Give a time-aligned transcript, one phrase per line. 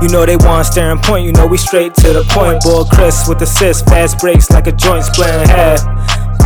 [0.00, 2.62] You know they want staring point, you know we straight to the point.
[2.62, 5.82] Boy Chris with assist, fast breaks like a joint splitting half.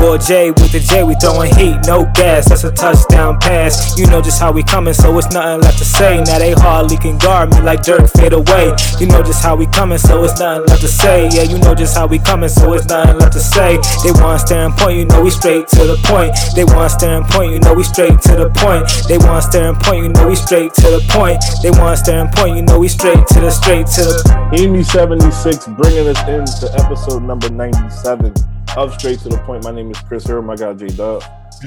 [0.03, 2.49] Boy J with the J, we throwing heat, no gas.
[2.49, 3.97] That's a touchdown pass.
[3.97, 6.19] You know just how we coming, so it's nothing left to say.
[6.27, 8.75] Now they hardly can guard me like Dirk fade away.
[8.99, 11.31] You know just how we coming, so it's nothing left to say.
[11.31, 13.79] Yeah, you know just how we coming, so it's nothing left to say.
[14.03, 16.35] They want staring point, you know we straight to the point.
[16.57, 18.91] They want staring point, you know we straight to the point.
[19.07, 21.39] They want staring point, you know we straight to the point.
[21.63, 24.19] They want staring point, you know we straight to the straight to the.
[24.51, 28.52] Emu76 bringing us into episode number 97.
[28.77, 29.65] Up straight to the point.
[29.65, 30.49] My name is Chris Herm.
[30.49, 31.23] I got J Dub.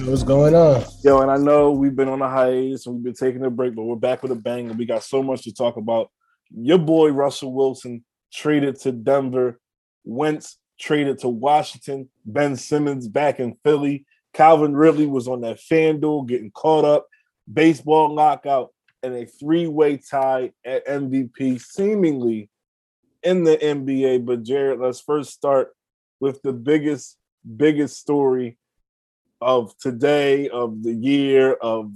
[0.06, 0.84] What's going on?
[1.04, 3.76] Yo, and I know we've been on a hiatus and we've been taking a break,
[3.76, 6.10] but we're back with a bang, and we got so much to talk about.
[6.50, 9.60] Your boy Russell Wilson traded to Denver.
[10.04, 12.10] Wentz traded to Washington.
[12.26, 14.06] Ben Simmons back in Philly.
[14.34, 17.08] Calvin Ridley was on that FanDuel getting caught up.
[17.52, 18.74] Baseball knockout
[19.04, 22.50] and a three-way tie at MVP, seemingly
[23.22, 24.26] in the NBA.
[24.26, 25.75] But Jarod, let's first start
[26.20, 27.18] with the biggest,
[27.58, 28.58] biggest story
[29.42, 31.92] of today, of the year, of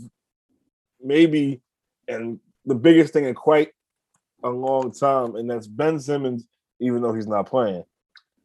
[1.02, 1.62] maybe,
[2.08, 3.72] and the biggest thing in quite
[4.44, 6.46] a long time, and that's Ben Simmons,
[6.80, 7.84] even though he's not playing,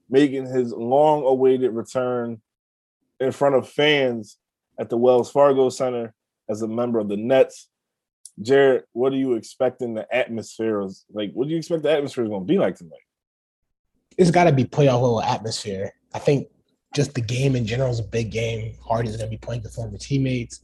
[0.08, 2.41] making his long awaited return
[3.20, 4.39] in front of fans
[4.78, 6.14] at the Wells Fargo Center
[6.48, 7.69] as a member of the Nets.
[8.41, 11.33] Jarod, what are you expecting the atmosphere is like?
[11.33, 12.98] What do you expect the atmosphere is going to be like tonight?
[14.16, 15.92] It's got to be playoff level atmosphere.
[16.12, 16.48] I think
[16.94, 18.74] just the game in general is a big game.
[18.82, 20.60] Harden's going to be playing the former teammates.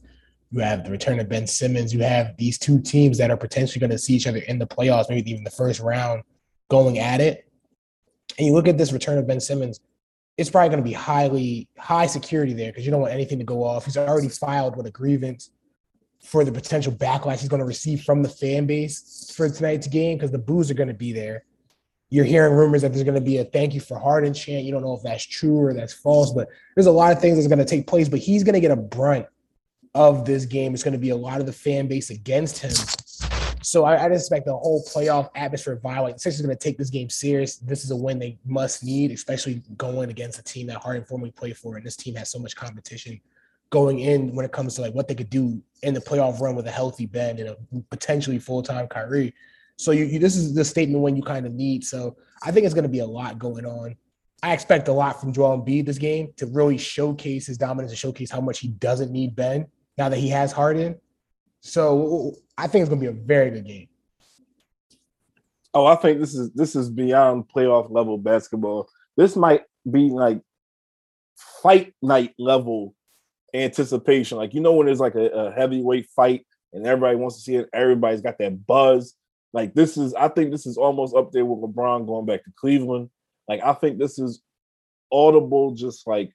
[0.51, 1.93] You have the return of Ben Simmons.
[1.93, 4.67] You have these two teams that are potentially going to see each other in the
[4.67, 6.23] playoffs, maybe even the first round,
[6.69, 7.49] going at it.
[8.37, 9.79] And you look at this return of Ben Simmons,
[10.37, 13.45] it's probably going to be highly high security there because you don't want anything to
[13.45, 13.85] go off.
[13.85, 15.51] He's already filed with a grievance
[16.23, 20.17] for the potential backlash he's going to receive from the fan base for tonight's game
[20.17, 21.43] because the boos are going to be there
[22.11, 24.65] you're hearing rumors that there's going to be a thank you for Harden chant.
[24.65, 27.37] You don't know if that's true or that's false, but there's a lot of things
[27.37, 28.09] that's going to take place.
[28.09, 29.25] But he's going to get a brunt
[29.95, 30.73] of this game.
[30.73, 32.73] It's going to be a lot of the fan base against him.
[33.63, 36.19] So I, I expect the whole playoff atmosphere violent.
[36.19, 37.57] Sixers going to take this game serious.
[37.57, 41.31] This is a win they must need, especially going against a team that Harden formerly
[41.31, 43.21] played for, and this team has so much competition
[43.69, 46.55] going in when it comes to like what they could do in the playoff run
[46.55, 47.57] with a healthy Ben and a
[47.89, 49.33] potentially full time Kyrie.
[49.81, 51.83] So you, you this is the statement when you kind of need.
[51.83, 53.95] So I think it's going to be a lot going on.
[54.43, 57.97] I expect a lot from Joel Embiid this game to really showcase his dominance and
[57.97, 59.65] showcase how much he doesn't need Ben
[59.97, 60.99] now that he has Harden.
[61.61, 63.87] So I think it's going to be a very good game.
[65.73, 68.87] Oh, I think this is this is beyond playoff level basketball.
[69.17, 70.41] This might be like
[71.63, 72.93] fight night level
[73.53, 74.37] anticipation.
[74.37, 77.55] Like you know when there's like a, a heavyweight fight and everybody wants to see
[77.55, 77.69] it.
[77.73, 79.15] Everybody's got that buzz.
[79.53, 82.51] Like this is, I think this is almost up there with LeBron going back to
[82.55, 83.09] Cleveland.
[83.47, 84.41] Like I think this is
[85.11, 86.31] audible, just like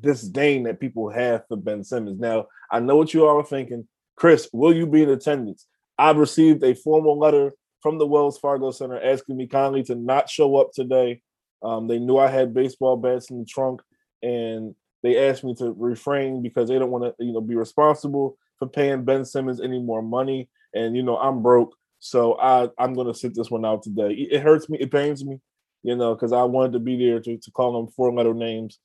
[0.00, 2.20] disdain that people have for Ben Simmons.
[2.20, 4.48] Now I know what you all are thinking, Chris.
[4.52, 5.66] Will you be in attendance?
[5.98, 10.30] I've received a formal letter from the Wells Fargo Center asking me kindly to not
[10.30, 11.22] show up today.
[11.62, 13.80] Um, they knew I had baseball bats in the trunk,
[14.22, 18.36] and they asked me to refrain because they don't want to, you know, be responsible
[18.58, 20.48] for paying Ben Simmons any more money.
[20.74, 24.10] And you know, I'm broke, so I I'm gonna sit this one out today.
[24.12, 25.40] It hurts me, it pains me,
[25.82, 28.78] you know, because I wanted to be there to, to call them four letter names.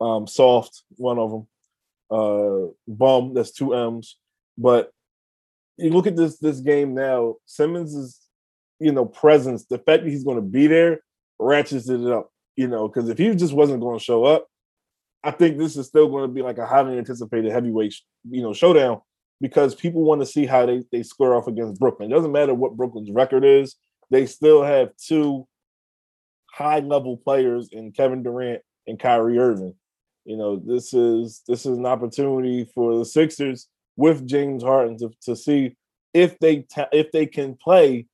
[0.00, 1.48] Um, soft, one of them.
[2.08, 4.16] Uh, bum, that's two M's.
[4.56, 4.92] But
[5.76, 7.34] you look at this this game now.
[7.46, 8.20] Simmons is,
[8.78, 9.64] you know, presence.
[9.64, 11.00] The fact that he's going to be there
[11.40, 12.30] ratchets it up.
[12.54, 14.46] You know, because if he just wasn't going to show up,
[15.24, 17.96] I think this is still going to be like a highly anticipated heavyweight,
[18.30, 19.00] you know, showdown
[19.42, 22.10] because people want to see how they, they square off against Brooklyn.
[22.10, 23.74] It doesn't matter what Brooklyn's record is,
[24.08, 25.48] they still have two
[26.50, 29.74] high level players in Kevin Durant and Kyrie Irving.
[30.24, 35.10] You know, this is this is an opportunity for the Sixers with James Harden to,
[35.22, 35.76] to see
[36.14, 38.06] if they ta- if they can play,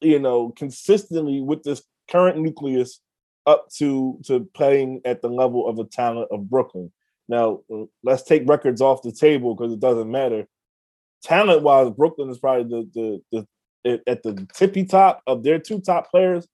[0.00, 3.00] you know, consistently with this current nucleus
[3.46, 6.90] up to to playing at the level of the talent of Brooklyn.
[7.28, 7.60] Now,
[8.02, 10.46] let's take records off the table because it doesn't matter.
[11.22, 15.80] Talent wise, Brooklyn is probably the, the the at the tippy top of their two
[15.80, 16.46] top players.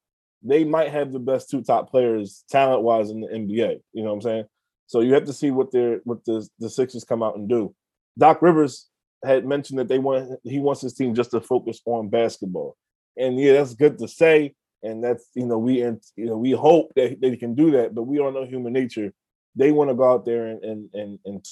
[0.42, 3.80] They might have the best two top players talent wise in the NBA.
[3.92, 4.44] You know what I'm saying?
[4.86, 7.74] So you have to see what their what the the Sixers come out and do.
[8.19, 8.88] Doc Rivers
[9.24, 12.76] had mentioned that they want he wants his team just to focus on basketball,
[13.16, 14.54] and yeah, that's good to say.
[14.84, 17.94] And that's you know we and you know we hope that they can do that,
[17.94, 19.12] but we all know human nature
[19.56, 21.46] they want to go out there and and and and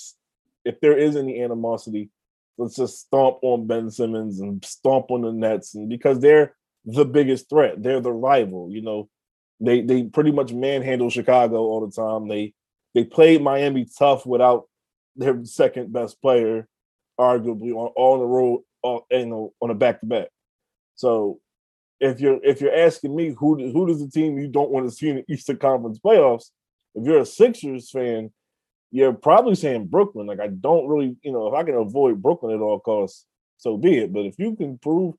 [0.65, 2.11] if there is any animosity,
[2.59, 6.55] let's just stomp on Ben Simmons and stomp on the Nets, and because they're
[6.85, 7.83] the biggest threat.
[7.83, 8.71] They're the rival.
[8.71, 9.09] You know,
[9.61, 12.29] they they pretty much manhandle Chicago all the time.
[12.29, 12.55] They
[12.95, 14.65] they played Miami tough without
[15.17, 16.67] their second best player,
[17.19, 20.29] arguably on all the road, all, you know, on a back to back.
[20.95, 21.41] So
[22.01, 24.95] if you're if you're asking me who who does the team you don't want to
[24.95, 26.51] see in the Eastern Conference playoffs,
[26.95, 28.31] if you're a Sixers fan,
[28.91, 30.27] you're probably saying Brooklyn.
[30.27, 33.27] Like I don't really, you know, if I can avoid Brooklyn at all costs,
[33.59, 34.13] so be it.
[34.13, 35.15] But if you can prove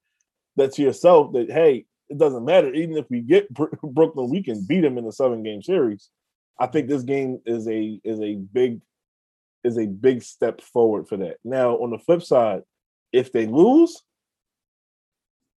[0.58, 2.74] that to yourself that hey, it doesn't matter.
[2.74, 3.48] Even if we get
[3.84, 6.10] Brooklyn, we can beat them in a seven game series.
[6.60, 8.82] I think this game is a is a big
[9.64, 11.38] is a big step forward for that.
[11.44, 12.64] Now on the flip side,
[13.14, 14.02] if they lose,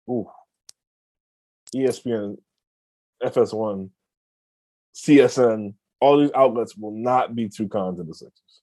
[0.08, 0.28] ooh,
[1.74, 2.36] ESPN,
[3.22, 3.90] FS1,
[4.94, 5.74] CSN,
[6.04, 8.60] all these outlets will not be too kind to the Sixers.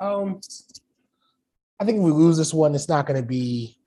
[0.00, 0.40] Um,
[1.78, 3.78] I think if we lose this one, it's not going to be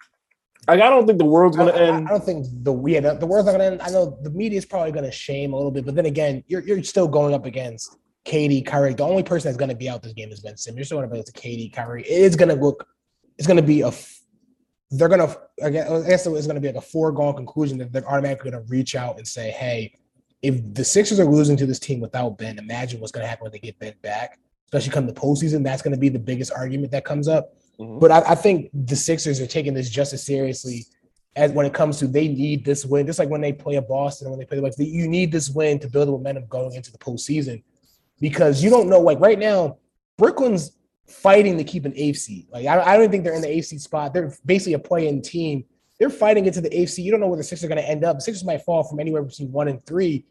[0.68, 2.08] like I don't think the world's gonna end.
[2.08, 3.82] I, don't think the yeah, the, the world's not gonna end.
[3.82, 6.62] I know the media is probably gonna shame a little bit, but then again, you're
[6.62, 8.94] you're still going up against KD Kyrie.
[8.94, 10.78] The only person that's gonna be out this game is Ben Simmons.
[10.78, 12.04] You're still going up against KD, Kyrie.
[12.04, 12.86] It's gonna look.
[13.38, 13.94] It's gonna be a.
[14.92, 15.34] They're gonna.
[15.64, 19.18] I guess it's gonna be like a foregone conclusion that they're automatically gonna reach out
[19.18, 19.94] and say, "Hey,
[20.42, 23.52] if the Sixers are losing to this team without Ben, imagine what's gonna happen when
[23.52, 26.92] they get Ben back." Especially come the postseason, that's going to be the biggest argument
[26.92, 27.56] that comes up.
[27.80, 28.00] Mm-hmm.
[28.00, 30.86] But I, I, think the Sixers are taking this just as seriously
[31.38, 33.06] as when it comes to they need this win.
[33.06, 35.50] Just like when they play a Boston, when they play the Bucks, you need this
[35.50, 37.64] win to build the momentum going into the postseason
[38.20, 39.00] because you don't know.
[39.00, 39.78] Like right now,
[40.18, 42.48] Brooklyn's fighting to keep an eighth seed.
[42.52, 44.14] Like I, I don't think they're in the eighth seed spot.
[44.14, 45.64] They're basically a play-in team.
[46.00, 47.06] They're fighting into the seed.
[47.06, 48.22] You don't know where the Sixers are going to end up.
[48.22, 50.26] Sixers might fall from anywhere between one and three,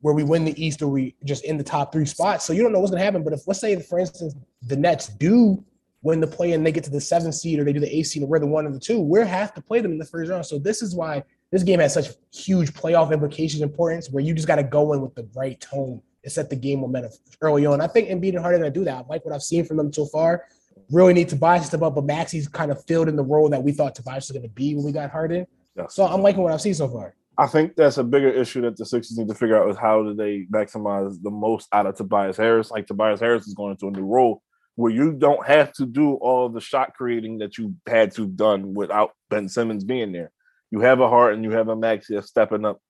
[0.00, 2.44] where we win the East or we just in the top three spots.
[2.44, 3.24] So you don't know what's going to happen.
[3.24, 5.64] But if let's say, for instance, the Nets do
[6.02, 8.08] win the play and they get to the seventh seed or they do the eighth
[8.08, 10.04] seed and we're the one or the two, we're have to play them in the
[10.04, 10.44] first round.
[10.44, 14.46] So this is why this game has such huge playoff implications, importance, where you just
[14.46, 17.80] got to go in with the right tone and set the game momentum early on.
[17.80, 18.96] I think Embiid and Harden are going to do that.
[18.96, 20.44] I like what I've seen from them so far.
[20.90, 23.62] Really need Tobias to step up, but Maxey's kind of filled in the role that
[23.62, 25.46] we thought Tobias was going to be when we got Harden.
[25.76, 25.94] Yes.
[25.94, 27.14] So I'm liking what I've seen so far.
[27.36, 30.02] I think that's a bigger issue that the Sixers need to figure out is how
[30.02, 32.70] do they maximize the most out of Tobias Harris.
[32.70, 34.42] Like Tobias Harris is going into a new role
[34.76, 38.74] where you don't have to do all the shot creating that you had to done
[38.74, 40.30] without Ben Simmons being there.
[40.70, 42.80] You have a Harden you have a Maxey stepping up.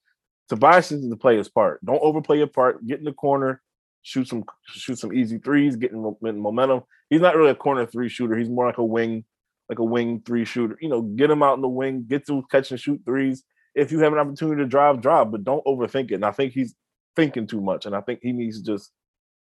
[0.48, 1.84] Tobias is to play his part.
[1.84, 2.86] Don't overplay your part.
[2.86, 3.62] Get in the corner,
[4.04, 6.82] shoot some shoot some easy threes, getting momentum.
[7.10, 8.36] He's not really a corner three shooter.
[8.36, 9.24] He's more like a wing,
[9.68, 10.78] like a wing three shooter.
[10.80, 13.42] You know, get him out in the wing, get to catch and shoot threes.
[13.74, 16.16] If you have an opportunity to drive, drive, but don't overthink it.
[16.16, 16.74] And I think he's
[17.16, 17.86] thinking too much.
[17.86, 18.92] And I think he needs to just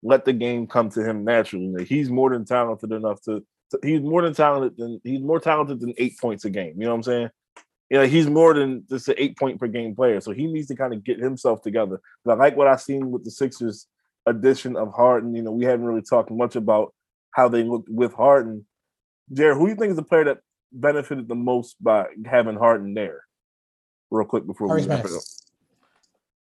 [0.02, 1.84] let the game come to him naturally.
[1.84, 5.80] He's more than talented enough to, to, he's more than talented than he's more talented
[5.80, 6.74] than eight points a game.
[6.78, 7.30] You know what I'm saying?
[7.90, 10.20] You know, he's more than just an eight point per game player.
[10.20, 12.00] So he needs to kind of get himself together.
[12.24, 13.86] But I like what I've seen with the Sixers
[14.26, 15.34] addition of Harden.
[15.34, 16.94] You know, we haven't really talked much about
[17.32, 18.66] how they looked with Harden.
[19.32, 20.38] Jarod, who do you think is the player that
[20.72, 23.22] benefited the most by having Harden there?
[24.10, 25.22] Real quick before Tyrese we wrap it up.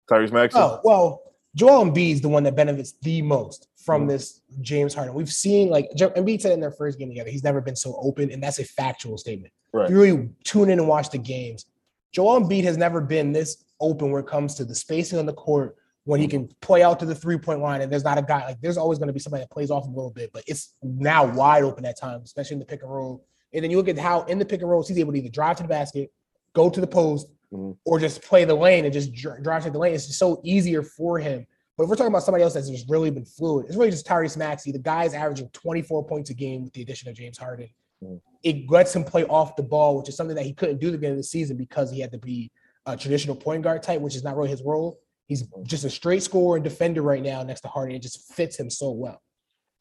[0.09, 0.59] Tyrese Maxey.
[0.59, 1.21] Oh well,
[1.55, 5.13] Joel Embiid is the one that benefits the most from mm this James Harden.
[5.13, 8.31] We've seen like Embiid said in their first game together, he's never been so open,
[8.31, 9.53] and that's a factual statement.
[9.73, 9.89] Right.
[9.89, 11.65] You really tune in and watch the games.
[12.13, 15.33] Joel Embiid has never been this open when it comes to the spacing on the
[15.33, 18.21] court when he can play out to the three point line, and there's not a
[18.21, 20.41] guy like there's always going to be somebody that plays off a little bit, but
[20.47, 23.25] it's now wide open at times, especially in the pick and roll.
[23.53, 25.27] And then you look at how in the pick and rolls he's able to either
[25.27, 26.09] drive to the basket,
[26.53, 27.73] go to the post, mm-hmm.
[27.83, 29.93] or just play the lane and just drive to the lane.
[29.93, 31.45] It's just so easier for him.
[31.75, 34.07] But if we're talking about somebody else that's just really been fluid, it's really just
[34.07, 34.71] Tyrese Maxey.
[34.71, 37.67] The guy's averaging 24 points a game with the addition of James Harden.
[38.01, 38.15] Mm-hmm.
[38.43, 40.91] It lets him play off the ball, which is something that he couldn't do at
[40.91, 42.49] the beginning of the season because he had to be
[42.85, 45.01] a traditional point guard type, which is not really his role.
[45.27, 47.95] He's just a straight scorer and defender right now next to Harden.
[47.95, 49.21] It just fits him so well.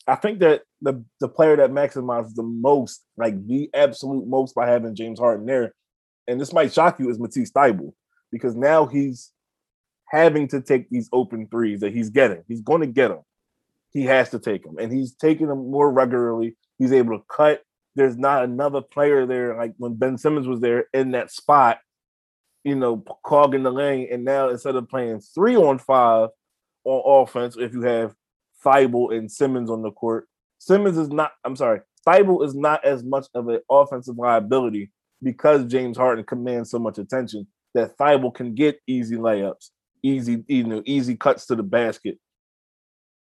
[0.07, 4.69] I think that the the player that maximizes the most, like the absolute most, by
[4.69, 5.75] having James Harden there,
[6.29, 7.95] and this might shock you, is Matisse Thybulle,
[8.31, 9.33] because now he's
[10.09, 12.45] having to take these open threes that he's getting.
[12.47, 13.23] He's going to get them.
[13.93, 16.57] He has to take them, and he's taking them more regularly.
[16.79, 17.63] He's able to cut.
[17.97, 21.79] There's not another player there like when Ben Simmons was there in that spot,
[22.67, 24.09] you know, clogging the lane.
[24.11, 26.31] And now instead of playing three on five
[26.85, 28.13] on offense, if you have
[28.65, 30.27] Thybulle and Simmons on the court,
[30.59, 31.31] Simmons is not.
[31.45, 34.91] I'm sorry, Thybulle is not as much of an offensive liability
[35.23, 39.71] because James Harden commands so much attention that Thybulle can get easy layups,
[40.03, 42.19] easy, you know, easy cuts to the basket,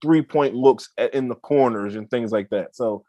[0.01, 2.77] three point looks in the corners and things like that.
[2.77, 3.03] So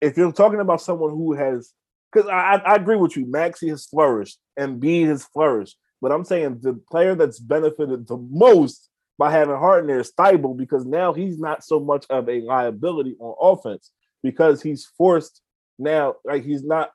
[0.00, 1.74] if you're talking about someone who has
[2.16, 3.26] because I, I agree with you.
[3.26, 8.16] Maxey has flourished, and Embiid has flourished, but I'm saying the player that's benefited the
[8.16, 12.40] most by having Harden there is Thybulle because now he's not so much of a
[12.40, 13.90] liability on offense
[14.22, 15.42] because he's forced
[15.78, 16.90] now, like he's not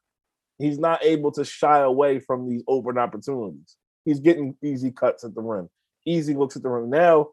[0.58, 3.76] he's not able to shy away from these open opportunities.
[4.06, 5.70] He's getting easy cuts at the rim,
[6.06, 6.90] easy looks at the rim.
[6.90, 7.30] Now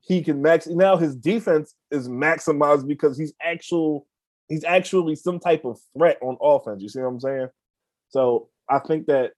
[0.00, 4.06] he can max now his defense is maximized because he's actual
[4.48, 6.82] he's actually some type of threat on offense.
[6.82, 7.48] You see what I'm saying?
[8.10, 9.32] So I think that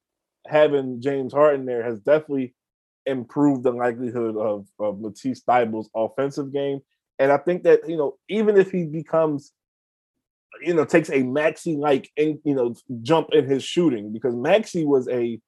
[0.46, 2.54] having James Harden there has definitely
[3.06, 6.80] improved the likelihood of, of Matisse Thybulle's offensive game.
[7.18, 9.52] And I think that, you know, even if he becomes,
[10.62, 15.08] you know, takes a Maxey like, you know, jump in his shooting, because Maxey was
[15.08, 15.40] a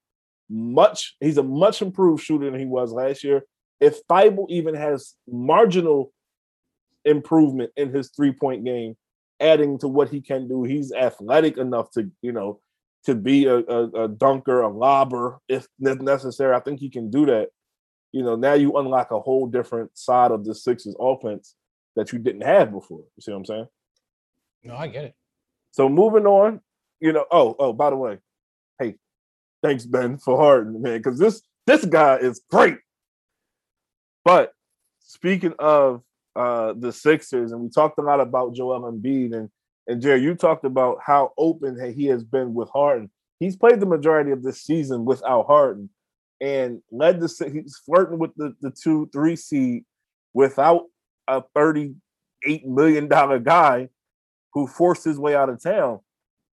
[0.49, 3.43] much, he's a much improved shooter than he was last year.
[3.79, 6.13] If Thybulle even has marginal
[7.05, 8.95] improvement in his three point game,
[9.43, 12.59] adding to what he can do, he's athletic enough to, you know,
[13.05, 16.55] to be a, a, a dunker, a lobber if necessary.
[16.55, 17.49] I think he can do that.
[18.11, 21.55] You know, now you unlock a whole different side of the Sixers offense
[21.95, 23.03] that you didn't have before.
[23.15, 23.67] You see what I'm saying?
[24.63, 25.15] No, I get it.
[25.71, 26.61] So moving on,
[26.99, 27.25] you know.
[27.31, 28.19] Oh, oh, by the way,
[28.79, 28.95] hey,
[29.61, 32.77] thanks Ben for Harden, man, because this this guy is great.
[34.23, 34.53] But
[34.99, 36.03] speaking of
[36.35, 39.49] uh the Sixers, and we talked a lot about Joel Embiid and
[39.87, 43.09] and Jerry, you talked about how open he has been with Harden.
[43.39, 45.89] He's played the majority of this season without Harden
[46.39, 49.83] and led the he's flirting with the, the two, three seed
[50.33, 50.83] without
[51.27, 51.95] a $38
[52.65, 53.89] million guy
[54.53, 55.99] who forced his way out of town.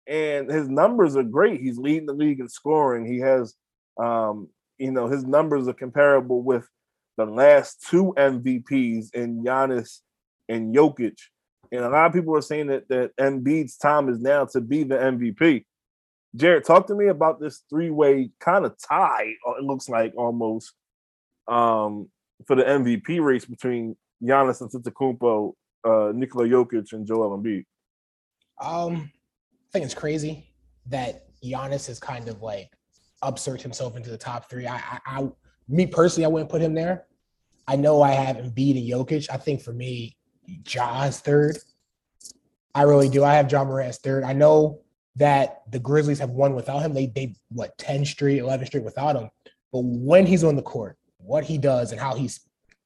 [0.07, 1.61] And his numbers are great.
[1.61, 3.05] He's leading the league in scoring.
[3.05, 3.55] He has
[3.97, 6.67] um, you know, his numbers are comparable with
[7.25, 9.99] the last two MVPs in Giannis
[10.49, 11.17] and Jokic.
[11.71, 14.83] And a lot of people are saying that that Embiid's time is now to be
[14.83, 15.65] the MVP.
[16.37, 19.33] Jarod, talk to me about this three-way kind of tie.
[19.47, 20.73] Uh, it looks like almost
[21.47, 22.09] um,
[22.45, 25.53] for the MVP race between Giannis and Antetokounmpo,
[25.85, 27.65] uh, Nikola Jokic, and Joel Embiid.
[28.61, 29.11] Um,
[29.69, 30.51] I think it's crazy
[30.87, 32.71] that Giannis has kind of like
[33.23, 34.67] upsert himself into the top three.
[34.67, 35.27] I, I, I,
[35.67, 37.05] me personally, I wouldn't put him there.
[37.67, 39.27] I know I have Embiid and Jokic.
[39.31, 40.17] I think for me,
[40.63, 41.57] Ja's third.
[42.73, 43.23] I really do.
[43.23, 44.23] I have Ja Morant third.
[44.23, 44.81] I know
[45.15, 46.93] that the Grizzlies have won without him.
[46.93, 49.29] They they what 10 straight, 11 straight without him.
[49.71, 52.41] But when he's on the court, what he does and how he's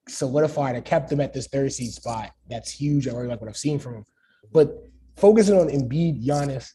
[0.08, 3.08] solidified and kept them at this third seed spot, that's huge.
[3.08, 4.06] I really like what I've seen from him.
[4.52, 4.84] But
[5.16, 6.72] focusing on Embiid, Giannis,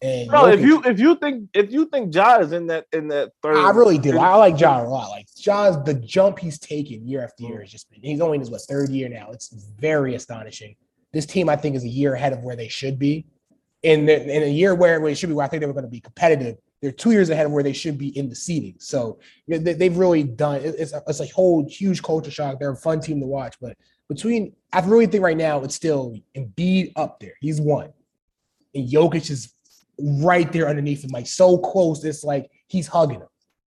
[0.00, 2.86] and no, Jokic, if you if you think if you think Ja is in that
[2.92, 4.16] in that third, I really do.
[4.18, 5.10] I like Ja a lot.
[5.10, 7.60] Like Ja's the jump he's taken year after year mm.
[7.62, 8.00] has just been.
[8.00, 9.30] He's only in his what third year now.
[9.32, 10.76] It's very astonishing.
[11.12, 13.26] This team, I think, is a year ahead of where they should be.
[13.82, 15.72] In the, in a year where, where it should be, where I think they were
[15.72, 16.56] going to be competitive.
[16.82, 18.74] They're two years ahead of where they should be in the seeding.
[18.78, 20.60] So they, have really done.
[20.62, 22.58] It's a, it's a whole huge culture shock.
[22.58, 23.56] They're a fun team to watch.
[23.60, 23.76] But
[24.08, 27.34] between, I really think right now it's still Embiid up there.
[27.40, 27.92] He's one,
[28.74, 29.54] and Jokic is
[29.98, 32.04] right there underneath him, like so close.
[32.04, 33.28] It's like he's hugging him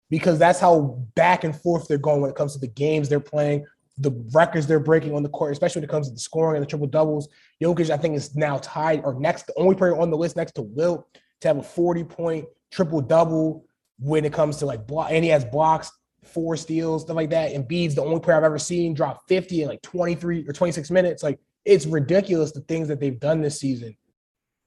[0.09, 3.19] because that's how back and forth they're going when it comes to the games they're
[3.19, 3.65] playing,
[3.97, 6.65] the records they're breaking on the court, especially when it comes to the scoring and
[6.65, 7.29] the triple doubles.
[7.61, 10.53] Jokic, I think, is now tied or next, the only player on the list next
[10.53, 11.07] to Wilt
[11.41, 13.65] to have a 40 point triple double
[13.99, 15.91] when it comes to like block, and he has blocks,
[16.23, 17.51] four steals, stuff like that.
[17.51, 20.89] And Embiid's the only player I've ever seen drop 50 in like 23 or 26
[20.91, 21.23] minutes.
[21.23, 23.95] Like it's ridiculous the things that they've done this season.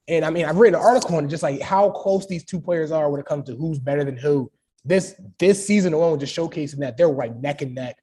[0.08, 2.60] And I mean, I've written an article on it, just like how close these two
[2.60, 4.50] players are when it comes to who's better than who.
[4.84, 7.96] This this season alone just showcasing that they're right neck and neck.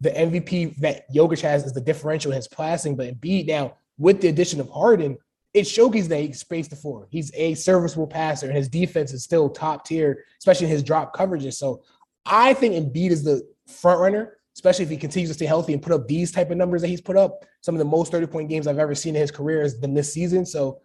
[0.00, 4.20] The MVP that Jokic has is the differential in his passing, but Embiid now with
[4.20, 5.18] the addition of Harden,
[5.54, 7.06] it showcases that he's spaced the floor.
[7.10, 11.14] He's a serviceable passer, and his defense is still top tier, especially in his drop
[11.14, 11.54] coverages.
[11.54, 11.82] So
[12.24, 15.82] I think Embiid is the front runner, especially if he continues to stay healthy and
[15.82, 17.44] put up these type of numbers that he's put up.
[17.60, 19.94] Some of the most 30 point games I've ever seen in his career has been
[19.94, 20.46] this season.
[20.46, 20.80] So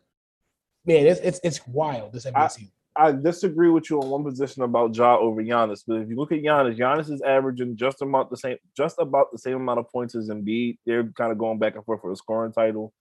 [0.88, 2.72] man, it's it's, it's wild this NBA I, season.
[2.96, 6.32] I disagree with you on one position about Ja over Giannis, but if you look
[6.32, 9.92] at Giannis, Giannis is averaging just about the same, just about the same amount of
[9.92, 10.80] points as Embiid.
[10.86, 12.94] They're kind of going back and forth for the scoring title.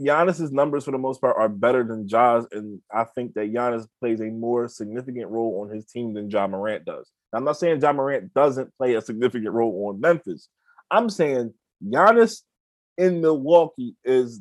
[0.00, 3.86] Giannis's numbers for the most part are better than Ja's, and I think that Giannis
[4.00, 7.10] plays a more significant role on his team than Ja Morant does.
[7.32, 10.48] Now, I'm not saying Ja Morant doesn't play a significant role on Memphis.
[10.90, 11.52] I'm saying
[11.84, 12.42] Giannis
[12.96, 14.40] in Milwaukee is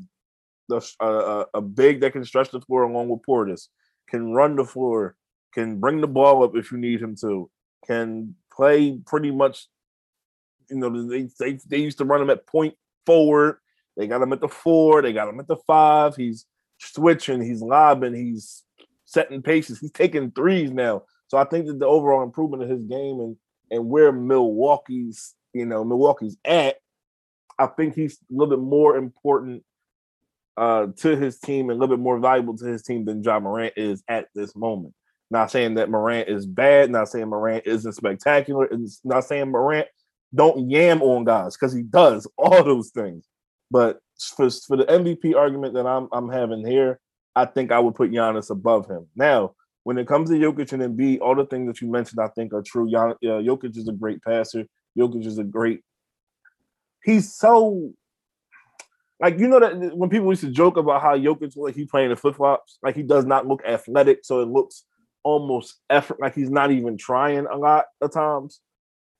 [0.69, 3.67] the uh, a big that can stretch the floor along with Portis,
[4.09, 5.15] can run the floor,
[5.53, 7.49] can bring the ball up if you need him to,
[7.85, 9.67] can play pretty much.
[10.69, 13.57] You know, they they, they used to run him at point forward.
[13.97, 15.01] They got him at the four.
[15.01, 16.15] They got him at the five.
[16.15, 16.45] He's
[16.79, 17.41] switching.
[17.43, 18.15] He's lobbing.
[18.15, 18.63] He's
[19.05, 19.79] setting paces.
[19.79, 21.03] He's taking threes now.
[21.27, 23.37] So I think that the overall improvement of his game and
[23.71, 26.77] and where Milwaukee's, you know, Milwaukee's at,
[27.57, 29.63] I think he's a little bit more important
[30.57, 33.39] uh, to his team and a little bit more valuable to his team than Ja
[33.39, 34.93] Morant is at this moment.
[35.31, 39.87] Not saying that Morant is bad, not saying Morant isn't spectacular, it's not saying Morant
[40.35, 43.25] don't yam on guys because he does all those things.
[43.71, 43.99] But
[44.35, 46.99] for, for the MVP argument that I'm I'm having here,
[47.35, 49.07] I think I would put Giannis above him.
[49.15, 52.29] Now, when it comes to Jokic and Embiid, all the things that you mentioned I
[52.29, 52.89] think are true.
[52.89, 54.65] Jan, uh, Jokic is a great passer.
[54.97, 55.81] Jokic is a great.
[57.03, 57.91] He's so
[59.23, 61.85] like you know that when people used to joke about how Jokic was like he
[61.85, 64.83] playing the flip flops, like he does not look athletic, so it looks
[65.23, 68.59] almost effort like he's not even trying a lot of times.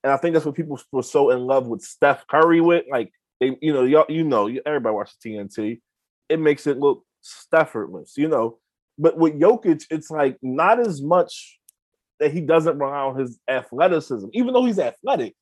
[0.02, 2.84] And I think that's what people were so in love with Steph Curry with.
[2.90, 5.80] Like they, you know, y'all, you know, everybody watches TNT.
[6.28, 7.02] It makes it look
[7.54, 8.58] effortless, you know.
[8.98, 11.58] But with Jokic, it's like not as much
[12.20, 15.34] that he doesn't rely on his athleticism, even though he's athletic.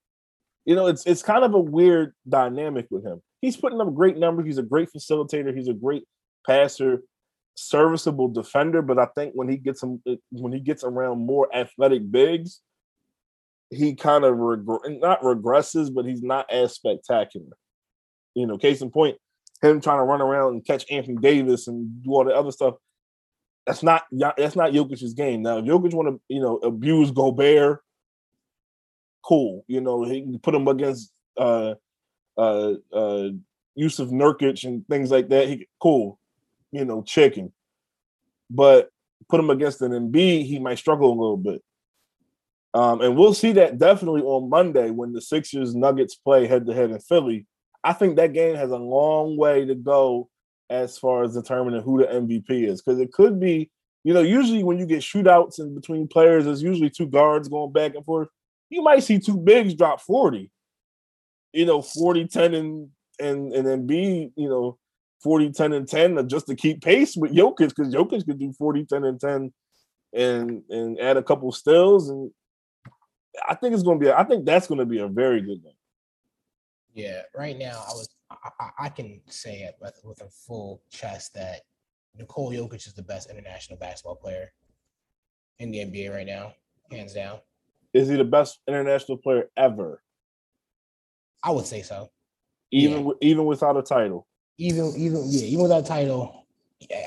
[0.65, 3.21] You know, it's it's kind of a weird dynamic with him.
[3.43, 4.47] He's putting up great numbers.
[4.47, 5.55] He's a great facilitator.
[5.55, 6.05] He's a great
[6.47, 7.03] passer,
[7.57, 8.81] serviceable defender.
[8.83, 12.61] But I think when he gets him, when he gets around more athletic bigs,
[13.69, 17.57] he kind of reg- not regresses, but he's not as spectacular.
[18.35, 19.19] You know, case in point,
[19.61, 22.75] him trying to run around and catch Anthony Davis and do all the other stuff.
[23.67, 25.43] That's not that's not Jokic's game.
[25.43, 27.81] Now, if Jokic want to, you know, abuse Gobert,
[29.25, 29.65] cool.
[29.67, 31.75] You know, he put him against uh
[32.37, 33.29] uh uh
[33.79, 35.49] Jusuf Nurkic and things like that.
[35.49, 36.19] He cool,
[36.71, 37.53] you know, checking.
[38.51, 38.91] But
[39.29, 41.63] put him against an Embiid, he might struggle a little bit.
[42.75, 46.75] Um, and we'll see that definitely on Monday when the Sixers Nuggets play head to
[46.75, 47.47] head in Philly.
[47.85, 50.29] I think that game has a long way to go
[50.71, 53.71] as far as determining who the MVP is because it could be,
[54.05, 57.73] you know, usually when you get shootouts in between players, there's usually two guards going
[57.73, 58.29] back and forth.
[58.71, 60.51] You might see two bigs drop 40,
[61.53, 62.89] you know, 40, 10, and
[63.21, 64.79] and and then be, you know,
[65.23, 68.87] 40, 10, and 10 just to keep pace with Jokic because Jokic could do 40,
[68.87, 69.53] 10, and 10
[70.15, 72.11] and and add a couple stills.
[72.11, 72.31] And
[73.49, 75.73] I think it's gonna be, I think that's gonna be a very good game.
[76.95, 81.35] Yeah, right now I was I, I can say it with, with a full chest
[81.35, 81.61] that
[82.17, 84.53] Nikola Jokic is the best international basketball player
[85.59, 86.55] in the NBA right now,
[86.91, 87.39] hands down.
[87.95, 90.03] Is he the best international player ever?
[91.43, 92.11] I would say so.
[92.71, 93.13] Even yeah.
[93.21, 94.27] even without a title.
[94.59, 96.47] Even even yeah, even without a title,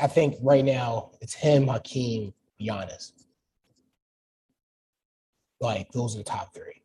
[0.02, 3.12] I think right now it's him, Hakeem, Giannis.
[5.62, 6.82] Like those are the top three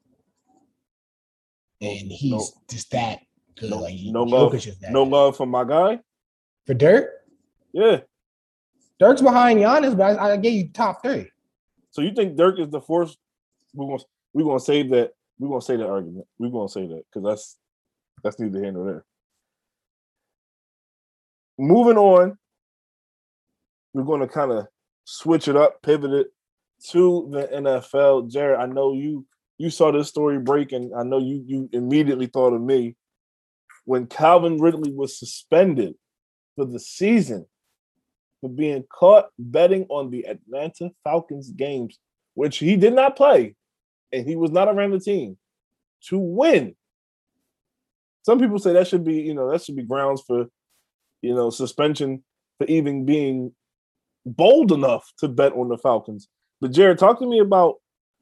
[1.80, 3.20] and he's no, just that
[3.58, 3.70] good.
[3.70, 4.52] No, like no love,
[4.90, 5.10] no good.
[5.10, 6.00] love for my guy.
[6.66, 7.10] For Dirk,
[7.72, 8.00] yeah,
[8.98, 11.30] Dirk's behind Giannis, but I, I gave you top three.
[11.90, 13.16] So you think Dirk is the fourth?
[13.74, 15.12] We're gonna we're gonna save that.
[15.40, 16.26] We're gonna say that argument.
[16.38, 17.57] We're gonna say that because that's
[18.22, 19.05] that's neither here nor there.
[21.59, 22.37] Moving on,
[23.94, 24.66] we're gonna kind of
[25.05, 26.26] switch it up, pivot it
[26.90, 28.31] to the NFL.
[28.31, 29.26] Jarod, I know you
[29.57, 32.96] you saw this story break, and I know you you immediately thought of me
[33.87, 35.94] when Calvin Ridley was suspended
[36.55, 37.46] for the season
[38.42, 41.98] for being caught betting on the Atlanta Falcons games,
[42.35, 43.55] which he did not play,
[44.12, 45.37] and he was not around the team
[46.09, 46.75] to win.
[48.23, 50.46] Some people say that should be, you know, that should be grounds for,
[51.23, 52.23] you know, suspension
[52.59, 53.53] for even being
[54.27, 56.29] bold enough to bet on the Falcons.
[56.61, 57.77] But Jarod, talk to me about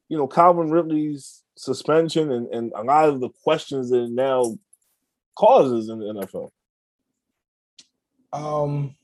[0.09, 4.57] you know, Calvin Ridley's suspension and, and a lot of the questions that it now
[5.35, 6.51] causes in the NFL?
[8.33, 8.94] Um,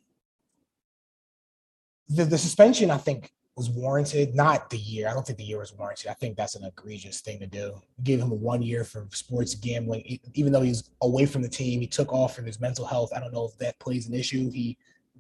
[2.09, 4.35] the, the suspension, I think, was warranted.
[4.35, 5.09] Not the year.
[5.09, 6.11] I don't think the year was warranted.
[6.11, 7.81] I think that's an egregious thing to do.
[8.03, 11.81] Give him one year for sports gambling, even though he's away from the team.
[11.81, 13.13] He took off for his mental health.
[13.15, 14.51] I don't know if that plays an issue.
[14.51, 14.77] He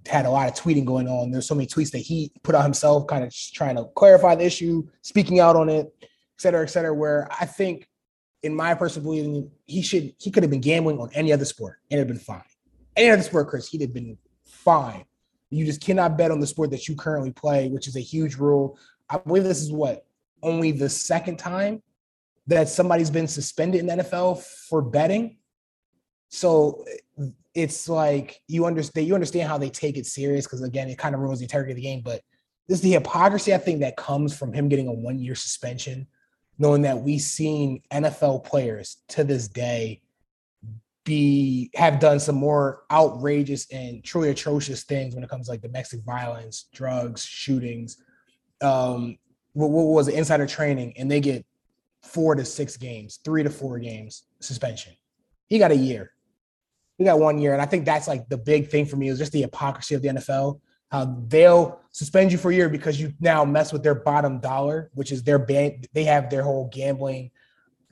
[0.06, 1.30] had a lot of tweeting going on.
[1.30, 4.44] There's so many tweets that he put out himself, kind of trying to clarify the
[4.44, 6.92] issue, speaking out on it, et cetera, et cetera.
[6.92, 7.88] Where I think,
[8.42, 11.78] in my personal belief, he should he could have been gambling on any other sport
[11.90, 12.42] and it'd been fine.
[12.96, 15.04] Any other sport, Chris, he'd have been fine.
[15.54, 18.36] You just cannot bet on the sport that you currently play, which is a huge
[18.36, 18.78] rule.
[19.08, 20.06] I believe this is what
[20.42, 21.82] only the second time
[22.46, 25.38] that somebody's been suspended in the NFL for betting.
[26.28, 26.84] So
[27.54, 31.14] it's like you understand you understand how they take it serious because again it kind
[31.14, 32.20] of ruins the integrity of the game but
[32.68, 36.06] this is the hypocrisy i think that comes from him getting a one year suspension
[36.58, 40.00] knowing that we've seen nfl players to this day
[41.04, 45.60] be have done some more outrageous and truly atrocious things when it comes to like
[45.60, 47.98] domestic violence, drugs, shootings.
[48.62, 49.18] Um,
[49.52, 51.44] what, what was it, insider training, and they get
[52.02, 54.94] four to six games, three to four games suspension.
[55.46, 56.10] He got a year.
[56.98, 59.18] He got one year, and I think that's like the big thing for me is
[59.18, 60.60] just the hypocrisy of the NFL.
[60.90, 64.90] How they'll suspend you for a year because you now mess with their bottom dollar,
[64.94, 65.88] which is their band.
[65.92, 67.30] They have their whole gambling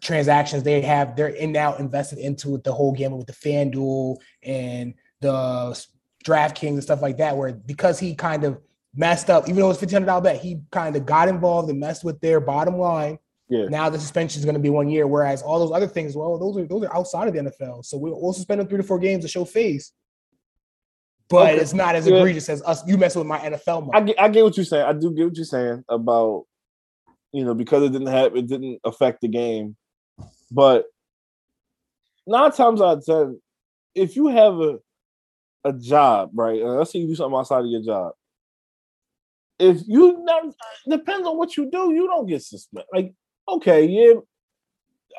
[0.03, 4.95] transactions they have they're in now invested into the whole game with the FanDuel and
[5.21, 5.87] the
[6.25, 7.37] DraftKings and stuff like that.
[7.37, 8.61] Where because he kind of
[8.95, 11.79] messed up, even though it's fifteen hundred dollar bet, he kind of got involved and
[11.79, 13.19] messed with their bottom line.
[13.49, 13.67] Yeah.
[13.67, 16.39] Now the suspension is going to be one year, whereas all those other things, well,
[16.39, 17.85] those are those are outside of the NFL.
[17.85, 19.93] So we'll, we'll suspend him three to four games to show face.
[21.29, 21.61] But Okay.
[21.63, 22.17] it's not as Yeah.
[22.17, 22.87] egregious as us.
[22.87, 23.91] You messing with my NFL money.
[23.95, 24.85] I get, I get what you're saying.
[24.85, 26.45] I do get what you're saying about,
[27.33, 29.77] you know, because it didn't have it didn't affect the game.
[30.53, 30.85] But
[32.27, 33.41] nine times out of ten,
[33.95, 34.79] if you have a
[35.65, 36.61] a job, right?
[36.61, 38.13] Uh, let's say you do something outside of your job.
[39.59, 40.55] If you not
[40.89, 42.87] depends on what you do, you don't get suspended.
[42.93, 43.15] Like,
[43.49, 44.15] okay, yeah.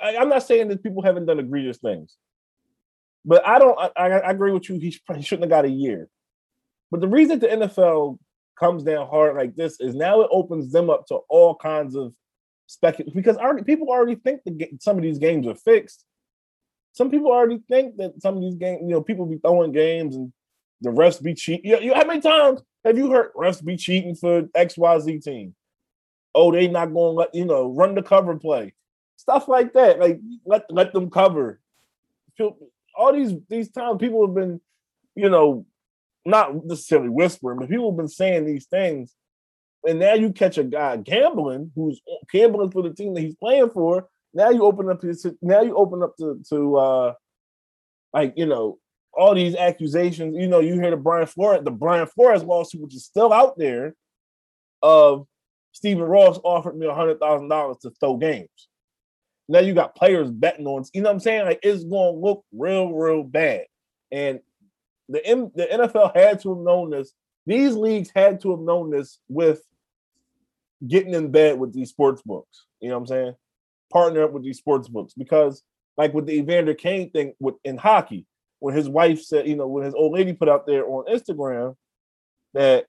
[0.01, 2.15] I, I'm not saying that people haven't done egregious things,
[3.25, 3.79] but I don't.
[3.79, 4.77] I, I, I agree with you.
[4.79, 6.09] He, he shouldn't have got a year.
[6.91, 8.19] But the reason the NFL
[8.59, 12.13] comes down hard like this is now it opens them up to all kinds of
[12.73, 16.05] speculation because already people already think ga- some of these games are fixed.
[16.93, 20.15] Some people already think that some of these games, you know, people be throwing games
[20.15, 20.31] and
[20.81, 21.69] the refs be cheating.
[21.69, 25.19] You, you, how many times have you heard refs be cheating for X Y Z
[25.19, 25.55] team?
[26.35, 28.73] Oh, they not going to let you know run the cover play,
[29.15, 29.99] stuff like that.
[29.99, 31.59] Like let let them cover.
[32.95, 34.59] All these these times people have been,
[35.15, 35.65] you know,
[36.25, 39.15] not necessarily whispering, but people have been saying these things.
[39.87, 43.69] And now you catch a guy gambling who's gambling for the team that he's playing
[43.71, 44.07] for.
[44.33, 47.13] Now you open up his now you open up to to uh
[48.13, 48.79] like you know
[49.13, 50.35] all these accusations.
[50.37, 53.57] You know, you hear the Brian Flores, the Brian Flores lawsuit, which is still out
[53.57, 53.95] there,
[54.81, 55.27] of
[55.71, 58.49] Stephen Ross offered me a hundred thousand dollars to throw games.
[59.49, 61.45] Now you got players betting on, you know what I'm saying?
[61.45, 63.65] Like it's gonna look real, real bad.
[64.11, 64.39] And
[65.09, 67.13] the M- the NFL had to have known this.
[67.45, 69.61] These leagues had to have known this with
[70.87, 72.65] getting in bed with these sports books.
[72.79, 73.35] You know what I'm saying?
[73.91, 75.63] Partner up with these sports books because,
[75.97, 78.25] like with the Evander Kane thing with in hockey,
[78.59, 81.75] when his wife said, you know, when his old lady put out there on Instagram
[82.53, 82.85] that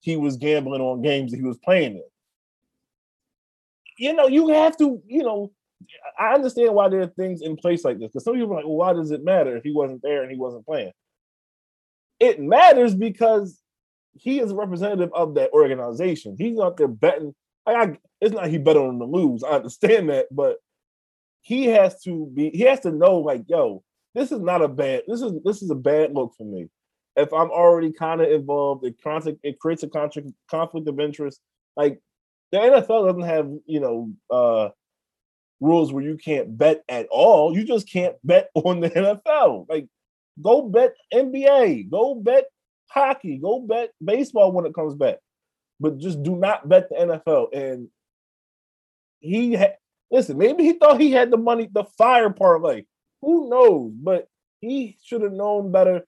[0.00, 2.04] he was gambling on games that he was playing in.
[3.98, 5.50] You know, you have to, you know,
[6.18, 8.64] I understand why there are things in place like this because some people are like,
[8.64, 10.92] well, why does it matter if he wasn't there and he wasn't playing?
[12.20, 13.60] It matters because
[14.20, 16.36] he is a representative of that organization.
[16.38, 17.34] He's not there betting.
[17.66, 19.44] I, it's not he bet on them to lose.
[19.44, 20.58] I understand that, but
[21.42, 22.50] he has to be.
[22.50, 23.82] He has to know, like, yo,
[24.14, 25.02] this is not a bad.
[25.06, 26.68] This is this is a bad look for me.
[27.16, 28.96] If I'm already kind of involved, it.
[29.42, 31.40] It creates a conflict conflict of interest.
[31.76, 32.00] Like
[32.52, 34.70] the NFL doesn't have, you know, uh
[35.60, 37.56] rules where you can't bet at all.
[37.56, 39.66] You just can't bet on the NFL.
[39.68, 39.88] Like,
[40.40, 42.44] go bet NBA, go bet
[42.88, 45.18] hockey, go bet baseball when it comes back,
[45.80, 47.54] but just do not bet the NFL.
[47.54, 47.88] And
[49.20, 49.76] he had
[50.10, 52.84] listen, maybe he thought he had the money, the fire parlay.
[53.22, 53.92] Who knows?
[53.94, 54.28] But
[54.60, 56.06] he should have known better.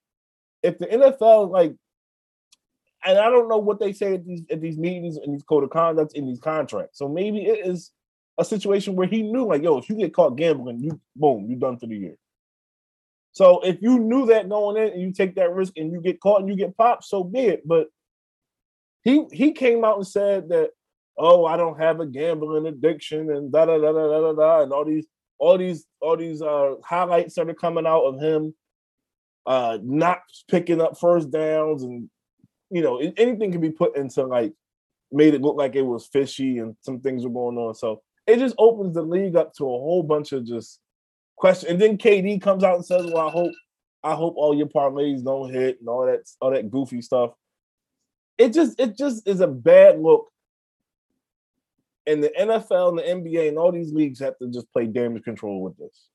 [0.63, 1.75] If the NFL like,
[3.05, 5.65] and I don't know what they say at these at these meetings and these code
[5.65, 6.99] of conducts in these contracts.
[6.99, 7.93] So maybe it is
[8.39, 11.57] a situation where he knew, like, yo, if you get caught gambling, you boom, you
[11.57, 12.17] done for the year.
[13.33, 16.21] So if you knew that going in and you take that risk and you get
[16.21, 17.67] caught and you get popped, so be it.
[17.67, 17.89] But
[19.03, 20.71] he he came out and said that,
[21.17, 24.63] oh, I don't have a gambling addiction and da da da da da da da
[24.63, 25.07] and all these
[25.39, 28.55] all these all these uh highlights that are coming out of him
[29.47, 32.11] uh not picking up first downs and
[32.71, 34.53] you know anything can be put into like
[35.13, 37.75] made it look like it was fishy and some things were going on.
[37.75, 40.81] So it just opens the league up to a whole bunch of just
[41.41, 41.71] question.
[41.71, 43.53] And then KD comes out and says, "Well, I hope,
[44.05, 47.33] I hope all your parlays don't hit and all that, all that goofy stuff."
[48.39, 50.31] It just, it just is a bad look.
[52.07, 55.25] And the NFL and the NBA and all these leagues have to just play damage
[55.25, 56.09] control with this.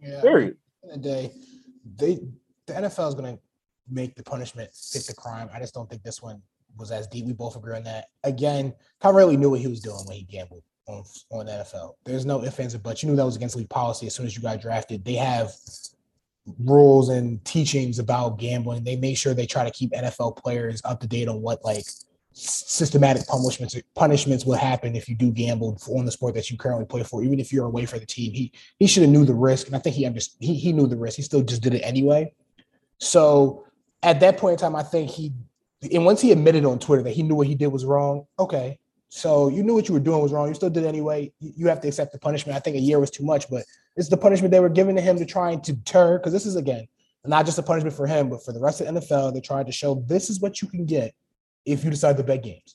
[0.00, 0.20] Yeah.
[0.20, 0.56] Period.
[0.82, 1.32] end of the day,
[1.96, 2.14] they
[2.66, 3.42] the NFL is going to
[3.88, 5.48] make the punishment fit the crime.
[5.52, 6.42] I just don't think this one
[6.76, 7.26] was as deep.
[7.26, 8.06] We both agree on that.
[8.24, 11.94] Again, Tom really knew what he was doing when he gambled on on NFL.
[12.04, 13.02] There's no ifs ands or buts.
[13.02, 15.04] You knew that was against league policy as soon as you got drafted.
[15.04, 15.52] They have
[16.58, 18.84] rules and teachings about gambling.
[18.84, 21.84] They make sure they try to keep NFL players up to date on what like
[22.34, 26.86] systematic punishments punishments will happen if you do gamble on the sport that you currently
[26.86, 28.32] play for, even if you're away for the team.
[28.32, 30.38] He he should have knew the risk, and I think he understood.
[30.40, 31.16] He he knew the risk.
[31.16, 32.32] He still just did it anyway.
[32.98, 33.64] So
[34.02, 35.32] at that point in time, I think he
[35.92, 38.26] and once he admitted on Twitter that he knew what he did was wrong.
[38.38, 38.78] Okay,
[39.14, 40.48] so you knew what you were doing was wrong.
[40.48, 41.30] You still did it anyway.
[41.38, 42.56] You have to accept the punishment.
[42.56, 43.62] I think a year was too much, but
[43.94, 46.16] it's the punishment they were giving to him to try and deter.
[46.16, 46.88] Because this is again
[47.26, 49.34] not just a punishment for him, but for the rest of the NFL.
[49.34, 51.14] They're trying to show this is what you can get
[51.66, 52.74] if you decide to bet games.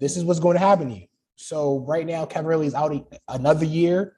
[0.00, 1.06] This is what's going to happen to you.
[1.36, 2.92] So right now, Ridley is out
[3.28, 4.16] another year.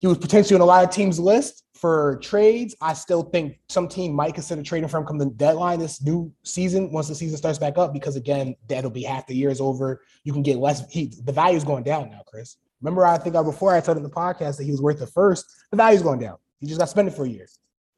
[0.00, 2.74] He was potentially on a lot of teams' list for trades.
[2.80, 6.32] I still think some team might consider trading for him come the deadline this new
[6.42, 9.60] season once the season starts back up because again, that'll be half the year is
[9.60, 10.02] over.
[10.24, 10.90] You can get less.
[10.90, 12.56] He the value is going down now, Chris.
[12.80, 15.06] Remember, I think I, before I told in the podcast that he was worth the
[15.06, 15.46] first.
[15.70, 16.36] The value's going down.
[16.60, 17.48] He just got spent it for a year.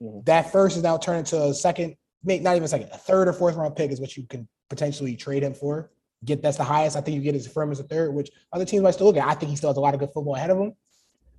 [0.03, 0.21] Mm-hmm.
[0.25, 3.33] That first is now turned into a second, not even a second, a third or
[3.33, 5.91] fourth round pick is what you can potentially trade him for.
[6.25, 8.65] Get that's the highest I think you get as firm as a third, which other
[8.65, 9.27] teams might still look at.
[9.27, 10.73] I think he still has a lot of good football ahead of him.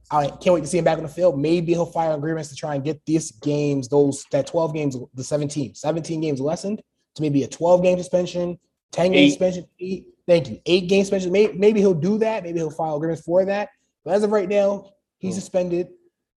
[0.10, 1.40] I can't wait to see him back on the field.
[1.40, 5.24] Maybe he'll fire agreements to try and get these games, those that 12 games, the
[5.24, 6.82] 17, 17 games lessened
[7.16, 8.58] to maybe a 12 game suspension,
[8.92, 10.06] 10 game suspension, eight.
[10.28, 10.60] Thank you.
[10.66, 11.32] Eight game suspension.
[11.32, 12.44] Maybe, maybe he'll do that.
[12.44, 13.70] Maybe he'll file agreements for that.
[14.04, 15.40] But as of right now, he's hmm.
[15.40, 15.88] suspended,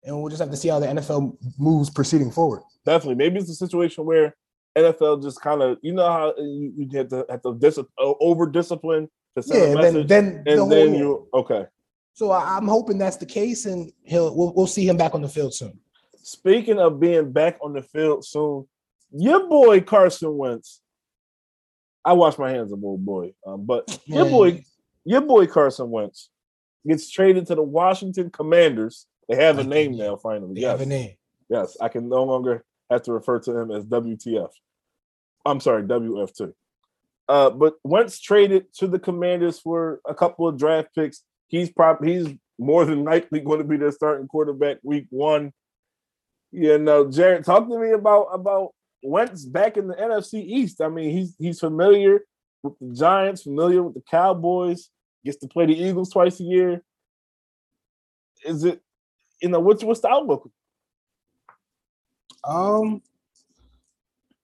[0.04, 2.62] and we'll just have to see how the NFL moves proceeding forward.
[2.87, 3.16] Definitely.
[3.16, 4.37] Maybe it's a situation where
[4.78, 8.46] NFL just kind of, you know how you, you have to have to dis- over
[8.46, 11.66] discipline to send yeah, a message, then, then and the then you okay.
[12.14, 15.28] So I'm hoping that's the case, and he'll we'll, we'll see him back on the
[15.28, 15.78] field soon.
[16.22, 18.66] Speaking of being back on the field soon,
[19.10, 20.80] your boy Carson Wentz.
[22.02, 24.64] I wash my hands of old boy, um, but your boy,
[25.04, 26.30] your boy Carson Wentz
[26.86, 29.06] gets traded to the Washington Commanders.
[29.28, 30.54] They have a name now, finally.
[30.54, 30.70] They yes.
[30.70, 31.14] have a name.
[31.50, 34.50] Yes, I can no longer have to refer to him as WTF.
[35.44, 36.52] I'm sorry, WF2.
[37.28, 41.22] Uh, but Wentz traded to the Commanders for a couple of draft picks.
[41.50, 45.52] He's probably he's more than likely going to be their starting quarterback week one.
[46.52, 48.70] You know, Jarod, talk to me about about
[49.02, 50.80] Wentz back in the NFC East.
[50.80, 52.20] I mean, he's he's familiar
[52.62, 54.90] with the Giants, familiar with the Cowboys,
[55.24, 56.82] gets to play the Eagles twice a year.
[58.44, 58.80] Is it,
[59.42, 60.50] you know, what's what's the outlook?
[62.44, 63.02] Um,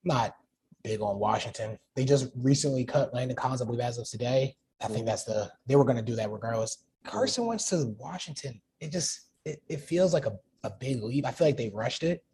[0.04, 0.36] not
[0.82, 1.78] big on Washington.
[1.94, 4.56] They just recently cut Landon Collins, I believe, as of today.
[4.82, 6.78] I think that's the they were going to do that regardless.
[7.06, 8.60] Carson went to Washington.
[8.80, 11.26] It just it, it feels like a, a big leap.
[11.26, 12.24] I feel like they rushed it,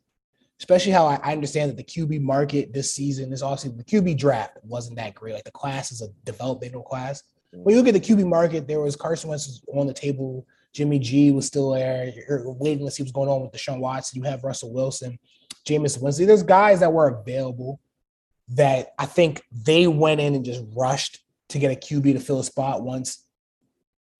[0.58, 4.18] especially how I, I understand that the QB market this season is also the QB
[4.18, 5.34] draft wasn't that great.
[5.34, 7.22] Like the class is a developmental class.
[7.54, 7.62] Mm.
[7.62, 10.46] When you look at the QB market, there was Carson Wentz on the table.
[10.72, 12.10] Jimmy G was still there.
[12.28, 14.22] You're waiting to see what's going on with Deshaun Watson.
[14.22, 15.18] You have Russell Wilson.
[15.66, 16.26] Jameis Winston.
[16.26, 17.78] There's guys that were available
[18.48, 22.40] that I think they went in and just rushed to get a QB to fill
[22.40, 23.26] a spot once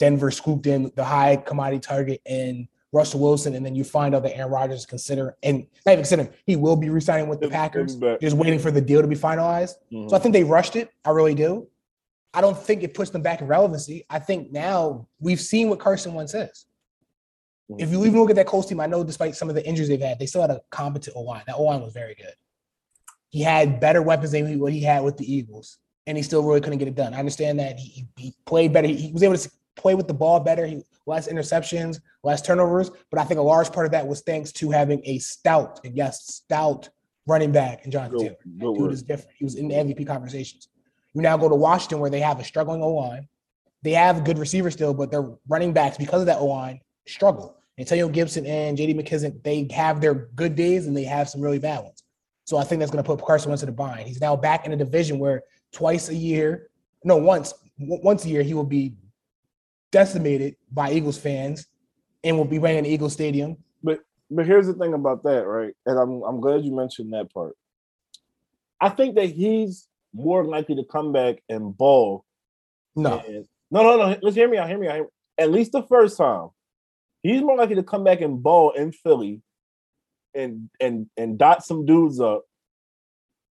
[0.02, 4.24] Denver scooped in the high commodity target and Russell Wilson, and then you find out
[4.24, 7.48] that Aaron Rodgers is consider and not even considering he will be resigning with the
[7.48, 9.74] Packers, just waiting for the deal to be finalized.
[9.92, 10.08] Mm-hmm.
[10.08, 10.90] So I think they rushed it.
[11.04, 11.68] I really do.
[12.34, 14.04] I don't think it puts them back in relevancy.
[14.10, 16.66] I think now we've seen what Carson Wentz is.
[17.78, 19.88] If you even look at that Colts team, I know despite some of the injuries
[19.88, 21.44] they've had, they still had a competent O line.
[21.46, 22.34] That O line was very good.
[23.28, 26.60] He had better weapons than what he had with the Eagles, and he still really
[26.60, 27.14] couldn't get it done.
[27.14, 28.88] I understand that he, he played better.
[28.88, 30.66] He was able to play with the ball better.
[30.66, 32.90] He less interceptions, less turnovers.
[33.10, 35.96] But I think a large part of that was thanks to having a stout and
[35.96, 36.88] yes, stout
[37.26, 38.36] running back in Jonathan Taylor.
[38.76, 39.36] Dude is different.
[39.36, 40.68] He was in the MVP conversations.
[41.14, 43.28] You now go to Washington where they have a struggling O line.
[43.82, 47.56] They have good receivers still, but their running backs, because of that O line, struggle.
[47.78, 51.58] Antonio Gibson and JD McKissic, they have their good days and they have some really
[51.58, 52.02] bad ones.
[52.44, 54.06] So I think that's going to put Carson Wentz in the bind.
[54.06, 56.68] He's now back in a division where twice a year,
[57.04, 58.94] no, once, once a year, he will be
[59.92, 61.66] decimated by Eagles fans
[62.24, 63.56] and will be playing in the Eagles Stadium.
[63.82, 64.00] But
[64.30, 65.74] but here's the thing about that, right?
[65.86, 67.56] And I'm I'm glad you mentioned that part.
[68.80, 72.24] I think that he's more likely to come back and ball.
[72.96, 74.18] No, and, no, no, no.
[74.20, 74.68] Let's hear me out.
[74.68, 75.06] Hear me out.
[75.38, 76.48] At least the first time
[77.22, 79.40] he's more likely to come back and ball in Philly
[80.34, 82.44] and and and dot some dudes up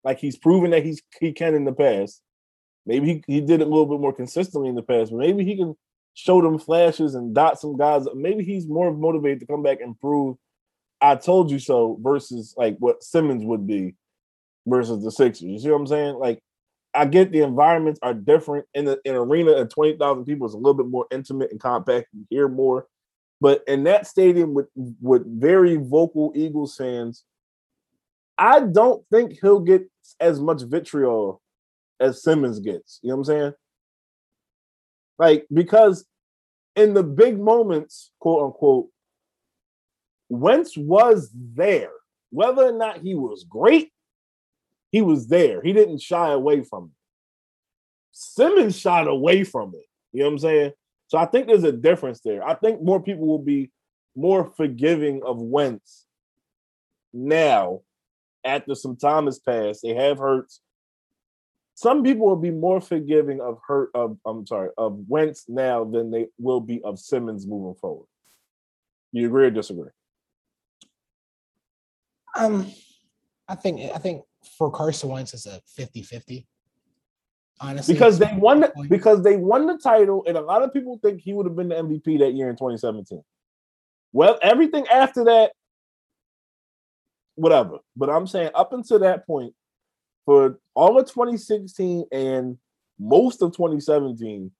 [0.04, 2.22] like he's proven that he's he can in the past.
[2.86, 5.44] Maybe he, he did it a little bit more consistently in the past, but maybe
[5.44, 5.76] he can
[6.18, 8.04] show them flashes and dot some guys.
[8.12, 10.36] Maybe he's more motivated to come back and prove
[11.00, 13.94] I told you so versus like what Simmons would be
[14.66, 15.48] versus the Sixers.
[15.48, 16.16] You see what I'm saying?
[16.16, 16.42] Like
[16.92, 20.56] I get the environments are different in the in arena of 20,000 people is a
[20.56, 22.08] little bit more intimate and compact.
[22.12, 22.88] You hear more.
[23.40, 24.66] But in that stadium with
[25.00, 27.22] with very vocal Eagles fans,
[28.36, 31.40] I don't think he'll get as much vitriol
[32.00, 32.98] as Simmons gets.
[33.02, 33.52] You know what I'm saying?
[35.18, 36.06] Like because
[36.76, 38.88] in the big moments, quote unquote,
[40.28, 41.90] Wentz was there.
[42.30, 43.90] Whether or not he was great,
[44.92, 45.62] he was there.
[45.62, 46.90] He didn't shy away from it.
[48.12, 49.86] Simmons shied away from it.
[50.12, 50.72] You know what I'm saying?
[51.08, 52.46] So I think there's a difference there.
[52.46, 53.70] I think more people will be
[54.14, 56.06] more forgiving of Wentz
[57.12, 57.80] now
[58.44, 59.82] after some time has passed.
[59.82, 60.60] They have Hurts.
[61.78, 66.10] Some people will be more forgiving of hurt of I'm sorry of Wentz now than
[66.10, 68.08] they will be of Simmons moving forward.
[69.12, 69.90] You agree or disagree?
[72.34, 72.66] Um,
[73.46, 74.24] I think I think
[74.56, 76.46] for Carson Wentz it's a 50-50.
[77.60, 80.98] Honestly, because they won the, because they won the title, and a lot of people
[81.00, 83.22] think he would have been the MVP that year in 2017.
[84.12, 85.52] Well, everything after that,
[87.36, 87.78] whatever.
[87.96, 89.54] But I'm saying up until that point,
[90.28, 92.58] for all of 2016 and
[92.98, 94.50] most of 2017,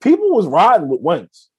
[0.00, 1.50] people was riding with Wentz.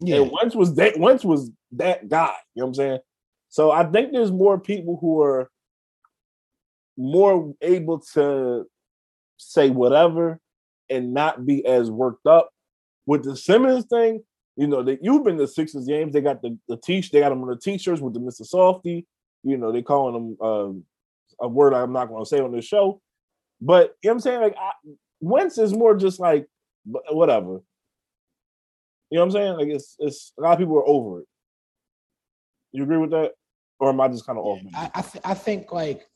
[0.00, 2.34] Yeah, and Wentz was that Wentz was that guy.
[2.54, 2.98] You know what I'm saying?
[3.48, 5.50] So I think there's more people who are
[6.98, 8.66] more able to
[9.38, 10.38] say whatever
[10.90, 12.50] and not be as worked up.
[13.06, 14.22] With the Simmons thing,
[14.56, 17.30] you know, that you've been to Sixers games, they got the, the t they got
[17.30, 18.44] them on the t-shirts with the Mr.
[18.44, 19.06] Softy.
[19.42, 20.95] You know, they calling them uh,
[21.40, 23.00] a word I'm not gonna say on this show.
[23.60, 24.40] But you know what I'm saying?
[24.40, 24.70] Like I,
[25.20, 26.46] Wentz is more just like
[26.84, 27.62] whatever.
[29.10, 29.52] You know what I'm saying?
[29.56, 31.26] Like it's it's a lot of people are over it.
[32.72, 33.32] You agree with that?
[33.78, 34.60] Or am I just kind of off?
[34.74, 36.06] I I, th- I think like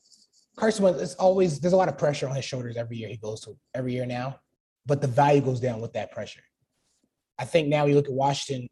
[0.57, 3.17] Carson Wentz is always there's a lot of pressure on his shoulders every year he
[3.17, 4.39] goes to every year now,
[4.85, 6.41] but the value goes down with that pressure.
[7.39, 8.69] I think now you look at Washington,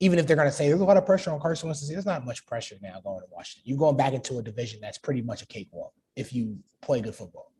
[0.00, 2.06] even if they're going to say there's a lot of pressure on Carson Wentz, there's
[2.06, 3.62] not much pressure now going to Washington.
[3.64, 7.14] You're going back into a division that's pretty much a cakewalk if you play good
[7.14, 7.52] football.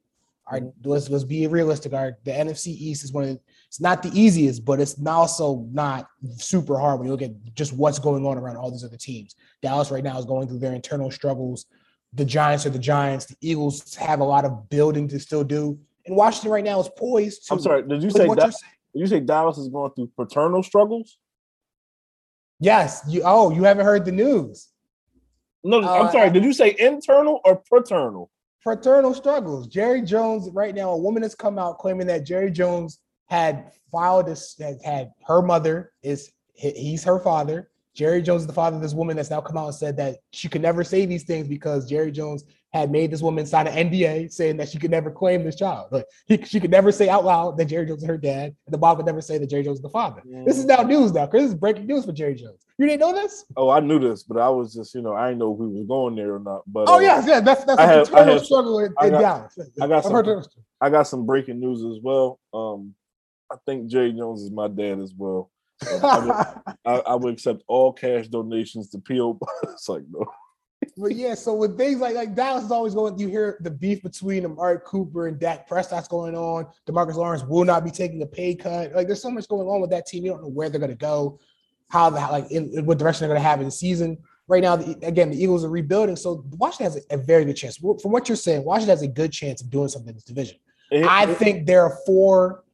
[0.46, 0.88] All right, mm-hmm.
[0.88, 1.92] let's let's be realistic.
[1.92, 6.08] Our the NFC East is one of it's not the easiest, but it's also not
[6.36, 9.34] super hard when you look at just what's going on around all these other teams.
[9.60, 11.66] Dallas right now is going through their internal struggles
[12.12, 13.26] the Giants are the Giants.
[13.26, 15.78] The Eagles have a lot of building to still do.
[16.06, 17.54] And Washington right now is poised to.
[17.54, 17.82] I'm sorry.
[17.86, 18.54] Did you say that?
[18.94, 21.18] Did you say Dallas is going through paternal struggles?
[22.60, 23.02] Yes.
[23.08, 23.22] You.
[23.24, 24.68] Oh, you haven't heard the news.
[25.64, 26.30] No, uh, I'm sorry.
[26.30, 28.30] Did you say internal or paternal?
[28.64, 29.66] Paternal struggles.
[29.66, 30.90] Jerry Jones right now.
[30.90, 34.56] A woman has come out claiming that Jerry Jones had filed this.
[34.58, 38.94] Has had her mother is he's her father Jerry Jones is the father of this
[38.94, 41.90] woman that's now come out and said that she could never say these things because
[41.90, 45.42] Jerry Jones had made this woman sign an NDA saying that she could never claim
[45.42, 45.88] this child.
[45.90, 48.74] Like he, she could never say out loud that Jerry Jones is her dad, and
[48.74, 50.22] the mom would never say that Jerry Jones is the father.
[50.26, 50.44] Mm.
[50.44, 52.66] This is now news now, because this is breaking news for Jerry Jones.
[52.78, 53.44] You didn't know this?
[53.56, 55.66] Oh, I knew this, but I was just, you know, I didn't know if we
[55.68, 56.62] was going there or not.
[56.66, 59.58] But oh uh, yeah, yeah, that's that's I a have, struggle in, in got, Dallas.
[59.80, 60.42] I got some,
[60.80, 62.38] I got some breaking news as well.
[62.52, 62.94] Um,
[63.50, 65.50] I think Jerry Jones is my dad as well.
[65.82, 69.38] I, would, I, I, would, accept all cash donations to PO.
[69.64, 70.26] it's like no.
[70.96, 74.02] But yeah, so with things like like Dallas is always going, you hear the beef
[74.02, 76.66] between Amari Cooper and Dak Prescott's going on.
[76.86, 78.92] Demarcus Lawrence will not be taking a pay cut.
[78.92, 80.24] Like there's so much going on with that team.
[80.24, 81.38] You don't know where they're going to go,
[81.88, 84.18] how the like in, in what direction they're going to have in the season.
[84.46, 87.56] Right now, the, again, the Eagles are rebuilding, so Washington has a, a, very good
[87.56, 87.76] chance.
[87.76, 90.56] From what you're saying, Washington has a good chance of doing something in this division.
[90.90, 92.64] It, I it, think they're a four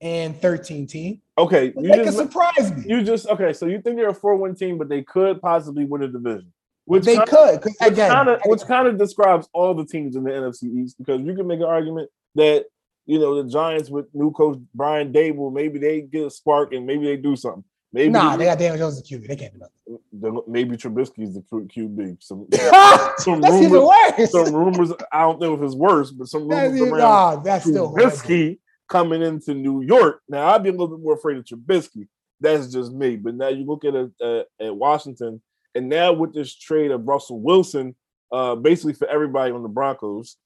[0.00, 1.20] and 13 team.
[1.36, 2.84] Okay, you they just, surprise me.
[2.86, 3.52] You just okay.
[3.52, 6.52] So you think they're a four-win team, but they could possibly win a division.
[6.86, 10.24] Which they kinda, could, which again, kinda, which kind of describes all the teams in
[10.24, 12.66] the NFC East because you can make an argument that
[13.06, 16.86] you know the Giants with new coach Brian Daboll, maybe they get a spark and
[16.86, 17.64] maybe they do something.
[17.94, 19.28] Maybe nah, they got Daniel Jones as QB.
[19.28, 20.42] They can't do nothing.
[20.48, 22.20] Maybe Trubisky is the QB.
[22.20, 22.48] Some,
[23.18, 24.32] some that's rumors, even worse.
[24.32, 24.92] Some rumors.
[25.12, 28.56] I don't know if it's worse, but some rumors that's around nah, that's Trubisky still
[28.88, 30.22] coming into New York.
[30.28, 32.08] Now, I'd be a little bit more afraid of Trubisky.
[32.40, 33.14] That's just me.
[33.14, 35.40] But now you look at a, uh, at Washington,
[35.74, 37.94] and now with this trade of Russell Wilson,
[38.32, 40.36] uh, basically for everybody on the Broncos,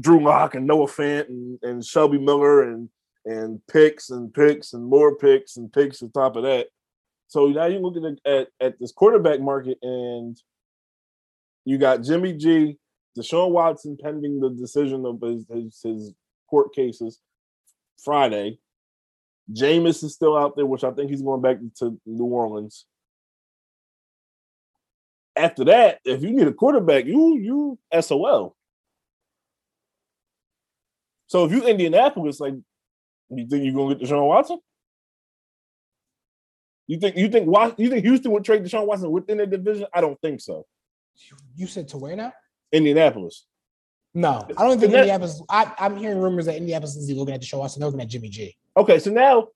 [0.00, 2.88] Drew Lock and Noah Fant and, and Shelby Miller and
[3.26, 6.68] and picks and picks and more picks and picks on top of that.
[7.28, 10.36] So now you look at, at at this quarterback market, and
[11.64, 12.78] you got Jimmy G,
[13.16, 16.14] Deshaun Watson pending the decision of his, his, his
[16.48, 17.20] court cases
[18.02, 18.58] Friday.
[19.52, 22.86] Jameis is still out there, which I think he's going back to New Orleans.
[25.36, 28.56] After that, if you need a quarterback, you you SOL.
[31.26, 32.54] So if you Indianapolis, like
[33.30, 34.58] you think you're gonna get Deshaun Watson?
[36.88, 39.86] You think you think you think Houston would trade Deshaun Watson within the division?
[39.94, 40.66] I don't think so.
[41.54, 42.32] You said to where now?
[42.72, 43.46] Indianapolis.
[44.12, 45.40] No, I don't think Indianapolis.
[45.48, 48.28] I, I'm hearing rumors that Indianapolis is looking at Deshaun Watson, they're looking at Jimmy
[48.28, 48.56] G.
[48.76, 49.48] Okay, so now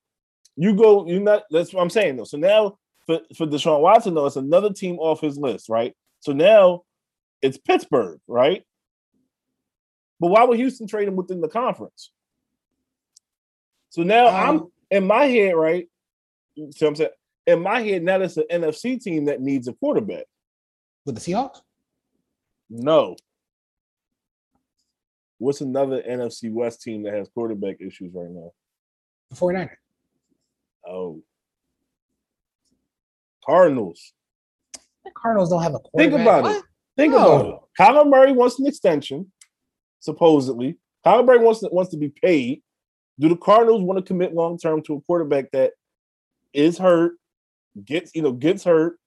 [0.57, 1.09] you go.
[1.09, 1.43] You're not.
[1.51, 2.25] That's what I'm saying though.
[2.25, 5.95] So now for for Deshaun Watson though, it's another team off his list, right?
[6.21, 6.83] So now
[7.43, 8.63] it's Pittsburgh, right?
[10.21, 12.11] But why would Houston trade him within the conference?
[13.91, 15.89] So now I'm Um, in my head, right?
[16.71, 17.11] So I'm saying
[17.47, 20.25] in my head now it's an NFC team that needs a quarterback.
[21.05, 21.61] with the Seahawks.
[22.71, 23.15] No.
[25.39, 28.53] What's another NFC West team that has quarterback issues right now?
[29.31, 29.77] The 49ers.
[30.87, 31.23] Oh,
[33.45, 34.13] Cardinals.
[35.05, 36.13] The Cardinals don't have a quarterback.
[36.13, 36.57] Think about What?
[36.57, 36.65] it.
[36.97, 37.19] Think No.
[37.19, 37.61] about it.
[37.79, 39.33] Kyler Murray wants an extension,
[40.01, 40.79] supposedly.
[41.05, 42.63] Kyler Murray wants to, wants to be paid.
[43.19, 45.73] Do the Cardinals want to commit long term to a quarterback that
[46.53, 47.15] is hurt,
[47.85, 48.99] gets you know gets hurt?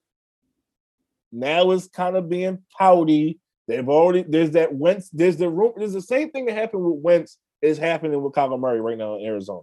[1.32, 3.40] Now is kind of being pouty.
[3.68, 5.10] They've already there's that Wentz.
[5.10, 5.74] There's the room.
[5.76, 9.16] There's the same thing that happened with Wentz is happening with Kyler Murray right now
[9.18, 9.62] in Arizona.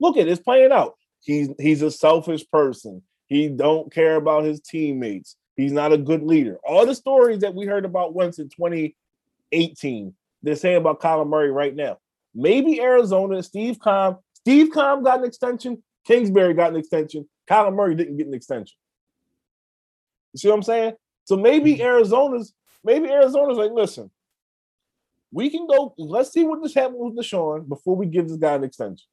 [0.00, 0.94] Look at it, it's playing out.
[1.22, 3.02] He's he's a selfish person.
[3.26, 5.36] He don't care about his teammates.
[5.56, 6.58] He's not a good leader.
[6.64, 11.50] All the stories that we heard about Wentz in 2018, they're saying about Kyler Murray
[11.50, 11.98] right now.
[12.34, 15.82] Maybe Arizona, Steve Keim, Steve Keim got an extension.
[16.06, 17.28] Kingsbury got an extension.
[17.48, 18.76] Kyler Murray didn't get an extension.
[20.32, 20.94] You see what I'm saying?
[21.24, 21.82] So maybe mm-hmm.
[21.82, 22.52] Arizona's,
[22.82, 24.10] maybe Arizona's like, listen,
[25.30, 28.54] we can go, let's see what this happened with Deshaun before we give this guy
[28.54, 29.06] an extension.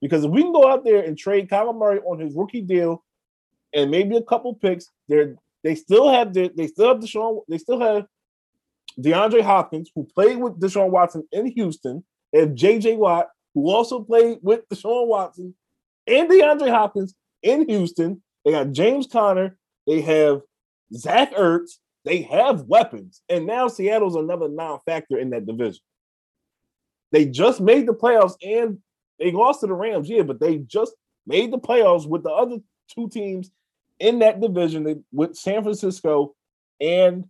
[0.00, 3.02] Because if we can go out there and trade Kyler Murray on his rookie deal
[3.76, 7.58] and maybe a couple picks, they're they still have the they still have Deshaun, they
[7.58, 8.06] still have
[8.98, 14.00] DeAndre Hopkins, who played with Deshaun Watson in Houston, they have JJ Watt, who also
[14.02, 15.54] played with Deshaun Watson
[16.06, 18.22] and DeAndre Hopkins in Houston.
[18.44, 20.40] They got James Conner, they have
[20.94, 21.72] Zach Ertz,
[22.04, 25.80] they have weapons, and now Seattle's another non-factor in that division.
[27.12, 28.78] They just made the playoffs and
[29.18, 30.92] they lost to the Rams, yeah, but they just
[31.26, 32.58] made the playoffs with the other
[32.94, 33.50] two teams
[33.98, 36.34] in that division with San Francisco
[36.80, 37.24] and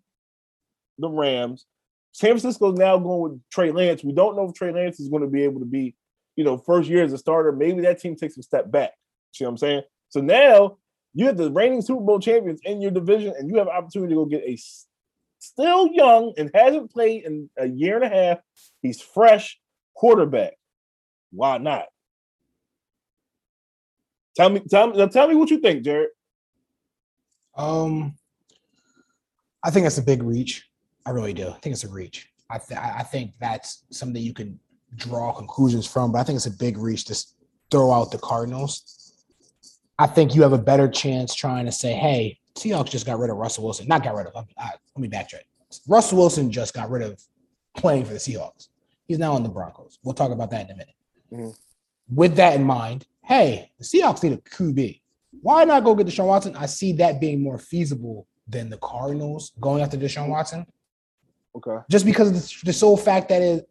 [0.98, 1.66] the Rams.
[2.12, 4.02] San Francisco's now going with Trey Lance.
[4.02, 5.94] We don't know if Trey Lance is going to be able to be,
[6.34, 7.52] you know, first year as a starter.
[7.52, 8.92] Maybe that team takes a step back.
[9.32, 9.82] See what I'm saying?
[10.08, 10.78] So now
[11.12, 14.14] you have the reigning Super Bowl champions in your division, and you have an opportunity
[14.14, 14.58] to go get a
[15.38, 18.38] still young and hasn't played in a year and a half.
[18.82, 19.58] He's fresh
[19.94, 20.54] quarterback.
[21.32, 21.86] Why not?
[24.36, 26.06] Tell me, tell me, tell me what you think, Jarod.
[27.56, 28.16] Um,
[29.62, 30.68] I think that's a big reach.
[31.04, 31.48] I really do.
[31.48, 32.28] I think it's a reach.
[32.50, 34.58] I th- I think that's something you can
[34.94, 37.26] draw conclusions from, but I think it's a big reach to
[37.70, 39.12] throw out the Cardinals.
[39.98, 43.30] I think you have a better chance trying to say, "Hey, Seahawks just got rid
[43.30, 44.34] of Russell Wilson." Not got rid of.
[44.58, 45.42] I, let me backtrack.
[45.88, 47.20] Russell Wilson just got rid of
[47.76, 48.68] playing for the Seahawks.
[49.08, 49.98] He's now on the Broncos.
[50.04, 50.94] We'll talk about that in a minute.
[51.32, 51.58] Mhm.
[52.14, 55.00] With that in mind, hey, the Seahawks need a QB.
[55.42, 56.56] Why not go get Deshaun Watson?
[56.56, 60.66] I see that being more feasible than the Cardinals going after Deshaun Watson,
[61.56, 61.76] Okay.
[61.90, 63.68] just because of the, the sole fact that it,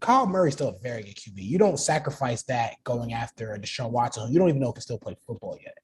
[0.00, 1.32] Kyle Murray's still a very good QB.
[1.36, 4.98] You don't sacrifice that going after Deshaun Watson, you don't even know if can still
[4.98, 5.74] play football yet.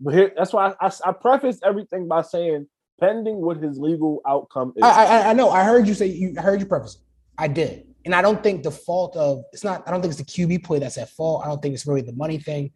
[0.00, 2.66] But here, that's why I, I, I preface everything by saying
[3.00, 4.82] pending what his legal outcome is.
[4.84, 5.50] I, I I know.
[5.50, 6.96] I heard you say you I heard you preface.
[6.96, 7.00] it.
[7.38, 9.82] I did, and I don't think the fault of it's not.
[9.86, 11.42] I don't think it's the QB play that's at fault.
[11.44, 12.70] I don't think it's really the money thing.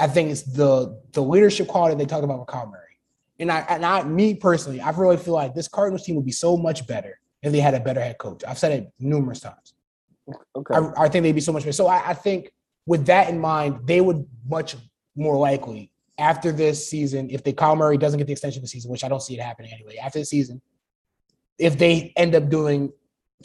[0.00, 2.82] I think it's the the leadership quality they talk about with Kyle Murray.
[3.38, 6.32] And I and I me personally, I really feel like this Cardinals team would be
[6.32, 8.42] so much better if they had a better head coach.
[8.46, 9.74] I've said it numerous times.
[10.56, 10.74] okay.
[10.74, 11.72] I, I think they'd be so much better.
[11.72, 12.52] So I, I think
[12.86, 14.76] with that in mind, they would much
[15.14, 18.68] more likely after this season, if the Kyle Murray doesn't get the extension of the
[18.68, 20.60] season, which I don't see it happening anyway, after the season,
[21.58, 22.92] if they end up doing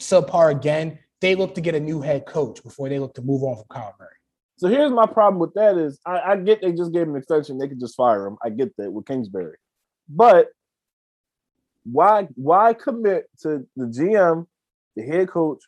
[0.00, 3.44] subpar again, they look to get a new head coach before they look to move
[3.44, 4.10] on from Kyle Murray.
[4.56, 7.16] So here's my problem with that is I, I get they just gave him an
[7.16, 8.36] extension, they could just fire him.
[8.42, 9.56] I get that with Kingsbury.
[10.08, 10.48] But
[11.84, 14.46] why why commit to the GM,
[14.96, 15.62] the head coach,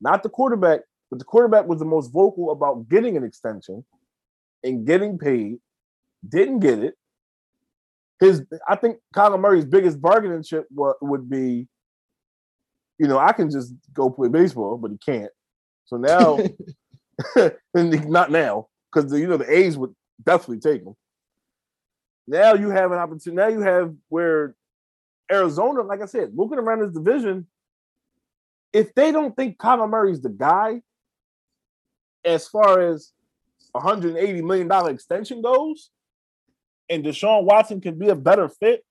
[0.00, 0.80] not the quarterback,
[1.10, 3.84] but the quarterback was the most vocal about getting an extension
[4.64, 5.58] and getting paid,
[6.28, 6.94] didn't get it.
[8.18, 11.68] His I think Kyler Murray's biggest bargaining chip would be,
[12.98, 15.30] you know, I can just go play baseball, but he can't.
[15.84, 16.38] So now
[17.74, 20.94] not now, because you know the A's would definitely take him.
[22.26, 23.36] Now you have an opportunity.
[23.36, 24.54] Now you have where
[25.30, 27.46] Arizona, like I said, looking around this division,
[28.72, 30.82] if they don't think Kyler Murray's the guy,
[32.24, 33.12] as far as
[33.72, 35.90] 180 million dollar extension goes,
[36.88, 38.84] and Deshaun Watson can be a better fit,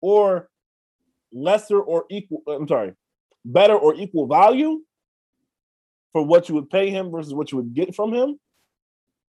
[0.00, 0.48] or
[1.32, 2.42] lesser or equal.
[2.46, 2.92] I'm sorry,
[3.44, 4.82] better or equal value
[6.14, 8.38] for what you would pay him versus what you would get from him,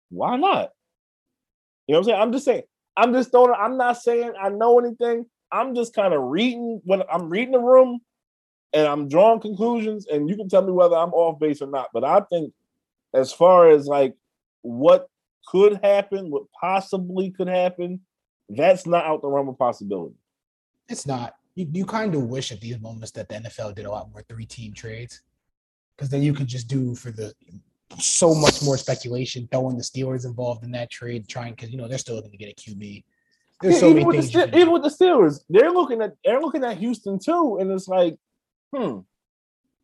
[0.10, 0.72] why not?
[1.88, 2.22] You know what I'm saying?
[2.22, 2.64] I'm just saying.
[2.98, 3.54] I'm just throwing.
[3.58, 5.26] I'm not saying I know anything.
[5.52, 8.00] I'm just kind of reading when I'm reading the room,
[8.74, 10.06] and I'm drawing conclusions.
[10.08, 11.90] And you can tell me whether I'm off base or not.
[11.94, 12.54] But I think,
[13.14, 14.14] as far as like
[14.62, 15.08] what
[15.48, 18.02] could happen, what possibly could happen,
[18.50, 20.16] that's not out the realm of possibility.
[20.90, 21.36] It's not.
[21.56, 24.24] You, you kind of wish at these moments that the NFL did a lot more
[24.28, 25.22] three team trades
[25.96, 27.34] because then you could just do for the
[28.00, 31.88] so much more speculation throwing the Steelers involved in that trade, trying because you know
[31.88, 33.04] they're still going to get a QB.
[33.62, 36.78] There's so even, with the, even with the Steelers, they're looking at they're looking at
[36.78, 38.18] Houston too, and it's like,
[38.76, 39.00] hmm,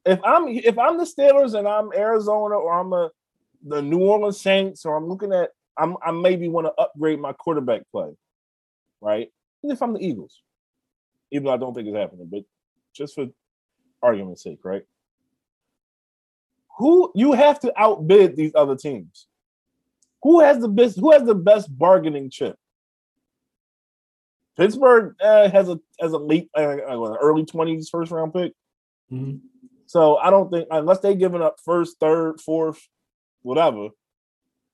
[0.06, 3.12] if I'm if I'm the Steelers and I'm Arizona or I'm a
[3.66, 7.34] the New Orleans Saints or I'm looking at I'm I maybe want to upgrade my
[7.34, 8.12] quarterback play,
[9.00, 9.30] right?
[9.64, 10.42] Even if I'm the Eagles,
[11.32, 12.44] even though I don't think it's happening, but
[12.94, 13.28] just for
[14.02, 14.84] argument's sake, right?
[16.82, 19.28] Who you have to outbid these other teams?
[20.24, 21.00] Who has the best?
[21.00, 22.56] Who has the best bargaining chip?
[24.58, 26.78] Pittsburgh uh, has a has a late, uh,
[27.22, 28.54] early twenties first round pick.
[29.12, 29.38] Mm-hmm.
[29.86, 32.80] So I don't think unless they giving up first, third, fourth,
[33.44, 33.90] whatever.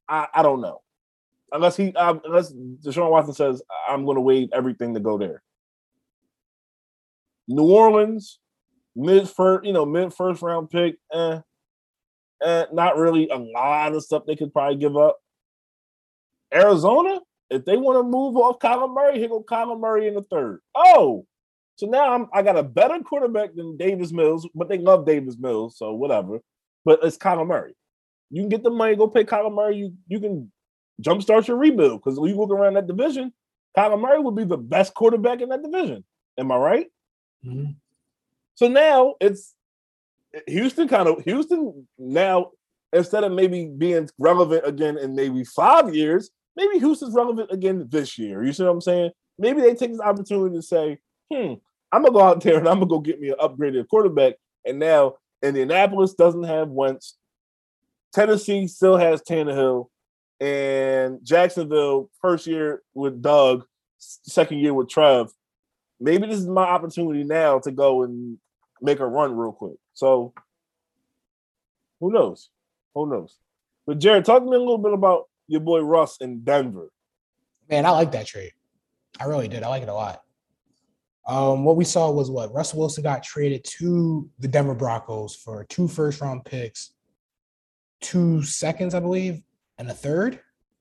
[0.07, 0.83] I, I don't know.
[1.51, 5.43] Unless he uh, unless Deshaun Watson says I'm going to waive everything to go there.
[7.49, 8.39] New Orleans,
[8.95, 10.95] mid first, you know, mid first round pick.
[11.11, 11.39] Eh,
[12.41, 15.17] eh, not really a lot of stuff they could probably give up.
[16.53, 17.19] Arizona,
[17.49, 20.59] if they want to move off Kyler Murray, here go Kyler Murray in the third.
[20.75, 21.25] Oh,
[21.75, 25.37] so now I'm I got a better quarterback than Davis Mills, but they love Davis
[25.37, 26.39] Mills, so whatever.
[26.85, 27.73] But it's Kyler Murray.
[28.29, 29.77] You can get the money, go pay Kyler Murray.
[29.77, 30.51] You you can
[31.01, 33.31] jumpstart your rebuild because when you look around that division,
[33.77, 36.03] Kyler Murray would be the best quarterback in that division.
[36.37, 36.87] Am I right?
[37.45, 37.71] Mm-hmm.
[38.55, 39.53] So now it's
[40.47, 42.51] Houston kind of Houston now
[42.93, 48.17] instead of maybe being relevant again in maybe five years, maybe Houston's relevant again this
[48.17, 48.43] year.
[48.43, 49.11] You see what I'm saying?
[49.37, 50.99] Maybe they take this opportunity to say,
[51.31, 51.53] hmm,
[51.91, 54.35] I'm gonna go out there and I'm gonna go get me an upgraded quarterback.
[54.65, 57.17] And now Indianapolis doesn't have Wentz.
[58.13, 59.87] Tennessee still has Tannehill,
[60.39, 63.65] and Jacksonville first year with Doug,
[63.97, 65.27] second year with Trev.
[65.99, 68.37] Maybe this is my opportunity now to go and
[68.81, 69.77] make a run real quick.
[69.97, 70.31] So
[71.99, 72.51] who knows?
[72.93, 73.39] Who knows?
[73.87, 76.91] But Jarod, talk to me a little bit about your boy Russ in Denver.
[77.67, 78.51] Man, I like that trade.
[79.19, 79.63] I really did.
[79.63, 80.21] I like it a lot.
[81.25, 85.63] Um, what we saw was what Russell Wilson got traded to the Denver Broncos for
[85.63, 86.91] two first round picks,
[87.99, 89.41] two seconds, I believe,
[89.79, 90.39] and a third,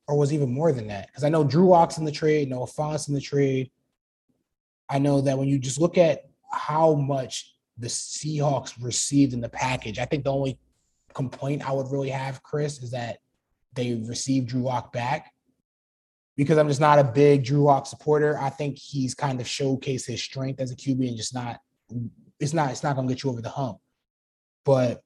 [0.09, 1.07] or was even more than that?
[1.07, 3.71] Because I know Drew Lock's in the trade, Noah Fant's in the trade.
[4.91, 9.49] I know that when you just look at how much the Seahawks received in the
[9.49, 10.59] package, I think the only
[11.15, 13.19] complaint I would really have, Chris, is that
[13.75, 15.33] they received Drew Lock back
[16.37, 18.39] because I'm just not a big Drew Lock supporter.
[18.39, 21.61] I think he's kind of showcased his strength as a QB and just not
[22.39, 23.79] it's not it's not gonna get you over the hump.
[24.65, 25.03] But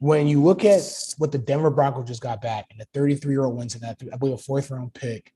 [0.00, 0.82] when you look at
[1.18, 4.00] what the Denver Broncos just got back and the 33 year old wins in that,
[4.12, 5.32] I believe a fourth round pick,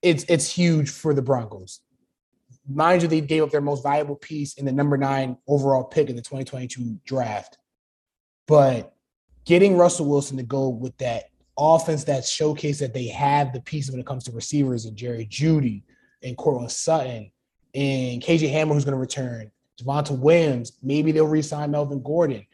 [0.00, 1.80] it's it's huge for the Broncos.
[2.68, 6.08] Mind you, they gave up their most valuable piece in the number nine overall pick
[6.08, 7.58] in the 2022 draft.
[8.46, 8.94] But
[9.44, 11.24] getting Russell Wilson to go with that
[11.58, 15.26] offense that showcase that they have the pieces when it comes to receivers and Jerry
[15.26, 15.82] Jeudy
[16.22, 17.30] and Courtland Sutton
[17.74, 19.50] and KJ Hamler who's going to return,
[19.80, 22.46] Javonte Williams, maybe they'll re-sign Melvin Gordon.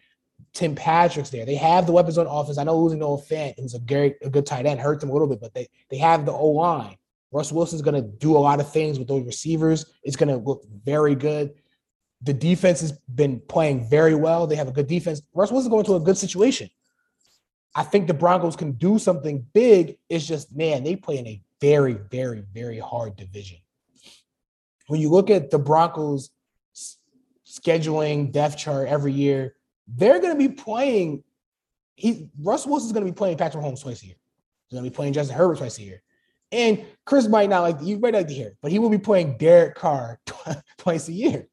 [0.54, 1.44] Tim Patrick's there.
[1.44, 2.58] They have the weapons on offense.
[2.58, 5.12] I know losing Noah Fant, who's a great, a good tight end, hurts them a
[5.12, 6.96] little bit, but they they have the O line.
[7.30, 9.86] Russ Wilson's going to do a lot of things with those receivers.
[10.02, 11.54] It's going to look very good.
[12.22, 14.46] The defense has been playing very well.
[14.46, 15.22] They have a good defense.
[15.34, 16.68] Russ Wilson's going to a good situation.
[17.74, 19.98] I think the Broncos can do something big.
[20.08, 23.58] It's just, man, they play in a very, very, very hard division.
[24.88, 26.30] When you look at the Broncos
[27.46, 29.54] scheduling depth chart every year,
[29.86, 31.22] they're going to be playing.
[31.94, 34.16] He Russ Wilson's going to be playing Patrick Mahomes twice a year.
[34.66, 36.02] He's going to be playing Justin Herbert twice a year.
[36.50, 39.36] And Chris might not like you might like to hear, but he will be playing
[39.36, 40.18] Derek Carr
[40.78, 41.46] twice a year.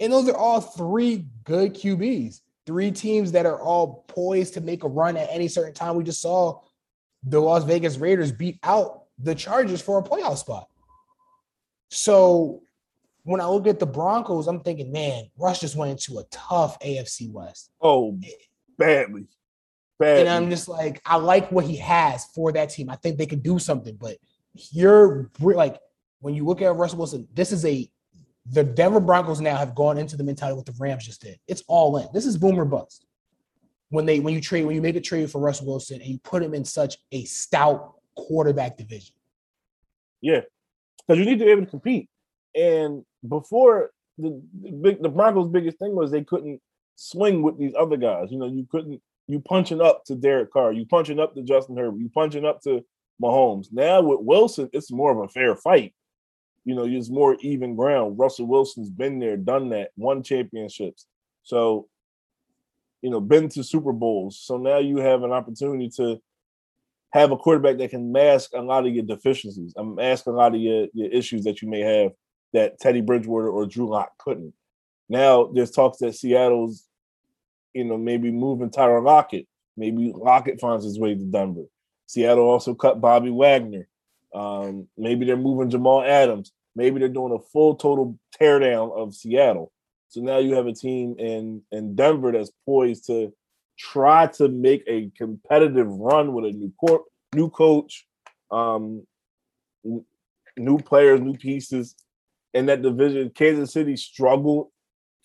[0.00, 4.84] And those are all three good QBs three teams that are all poised to make
[4.84, 5.96] a run at any certain time.
[5.96, 6.60] We just saw
[7.22, 10.68] the Las Vegas Raiders beat out the Chargers for a playoff spot.
[11.90, 12.62] So
[13.22, 16.78] when I look at the Broncos, I'm thinking, man, Russ just went into a tough
[16.80, 17.70] AFC West.
[17.80, 18.18] Oh,
[18.78, 19.26] badly.
[19.98, 20.20] Badly.
[20.20, 22.90] And I'm just like, I like what he has for that team.
[22.90, 24.16] I think they can do something, but
[24.52, 25.78] you're like,
[26.20, 27.88] when you look at Russell Wilson, this is a
[28.50, 31.38] The Denver Broncos now have gone into the mentality what the Rams just did.
[31.46, 32.08] It's all in.
[32.12, 33.06] This is boomer bust.
[33.90, 36.18] When they when you trade when you make a trade for Russell Wilson and you
[36.18, 39.14] put him in such a stout quarterback division.
[40.20, 40.40] Yeah,
[41.06, 42.08] because you need to be able to compete.
[42.54, 46.60] And before the, the big the Broncos' biggest thing was they couldn't
[46.96, 48.32] swing with these other guys.
[48.32, 51.76] You know, you couldn't you punching up to Derek Carr, you punching up to Justin
[51.76, 52.84] Herbert, you punching up to
[53.22, 53.68] Mahomes.
[53.72, 55.94] Now with Wilson, it's more of a fair fight.
[56.64, 58.18] You know, it's more even ground.
[58.18, 61.06] Russell Wilson's been there, done that, won championships.
[61.42, 61.88] So,
[63.02, 64.40] you know, been to Super Bowls.
[64.42, 66.20] So now you have an opportunity to
[67.12, 70.54] have a quarterback that can mask a lot of your deficiencies, and mask a lot
[70.54, 72.12] of your, your issues that you may have
[72.54, 74.54] that Teddy Bridgewater or Drew Lock couldn't.
[75.08, 76.88] Now there's talks that Seattle's,
[77.74, 79.46] you know, maybe moving Tyler Lockett.
[79.76, 81.64] Maybe Lockett finds his way to Denver.
[82.06, 83.88] Seattle also cut Bobby Wagner.
[84.34, 86.52] Um, maybe they're moving Jamal Adams.
[86.76, 89.72] Maybe they're doing a full total teardown of Seattle.
[90.08, 93.32] So now you have a team in in Denver that's poised to
[93.76, 97.02] try to make a competitive run with a new court,
[97.34, 98.06] new coach,
[98.50, 99.04] um,
[100.56, 101.96] new players, new pieces
[102.52, 103.30] in that division.
[103.30, 104.68] Kansas City struggled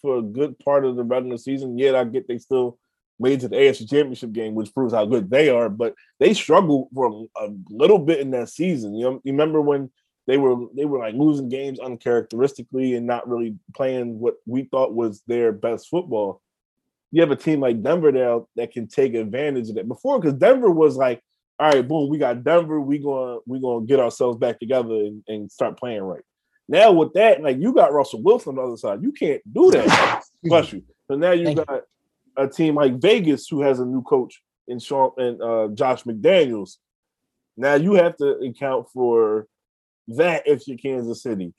[0.01, 1.77] for a good part of the regular season.
[1.77, 2.77] Yet I get they still
[3.19, 5.69] made to the AFC Championship game, which proves how good they are.
[5.69, 8.95] But they struggled for a, a little bit in that season.
[8.95, 9.91] You know, you remember when
[10.27, 14.93] they were they were like losing games uncharacteristically and not really playing what we thought
[14.93, 16.41] was their best football.
[17.11, 19.87] You have a team like Denver now that can take advantage of that.
[19.87, 21.21] Before, because Denver was like,
[21.57, 22.79] all right, boom, we got Denver.
[22.79, 26.23] We gonna we gonna get ourselves back together and, and start playing right.
[26.69, 29.71] Now with that, like you got Russell Wilson on the other side, you can't do
[29.71, 30.23] that.
[30.43, 30.83] Bless you.
[31.07, 31.81] So now you Thank got
[32.37, 36.77] a team like Vegas who has a new coach in Sean and uh, Josh McDaniels.
[37.57, 39.47] Now you have to account for
[40.09, 41.55] that if you're Kansas City.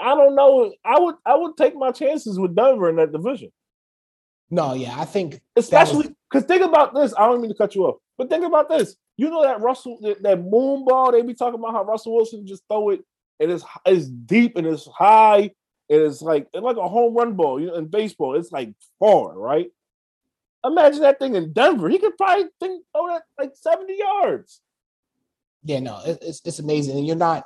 [0.00, 0.72] I don't know.
[0.84, 3.50] I would I would take my chances with Denver in that division,
[4.48, 7.12] No, yeah, I think especially because think about this.
[7.18, 8.94] I don't mean to cut you off, but think about this.
[9.16, 12.46] You know that Russell that, that moon ball they be talking about how Russell Wilson
[12.46, 13.04] just throw it
[13.40, 15.50] and it's it's deep and it's high
[15.92, 17.60] and it's like it's like a home run ball.
[17.60, 19.70] You know, in baseball, it's like far, right?
[20.64, 21.88] Imagine that thing in Denver.
[21.88, 24.60] He could probably think throw that like 70 yards.
[25.64, 27.44] Yeah, no, it's it's amazing, and you're not.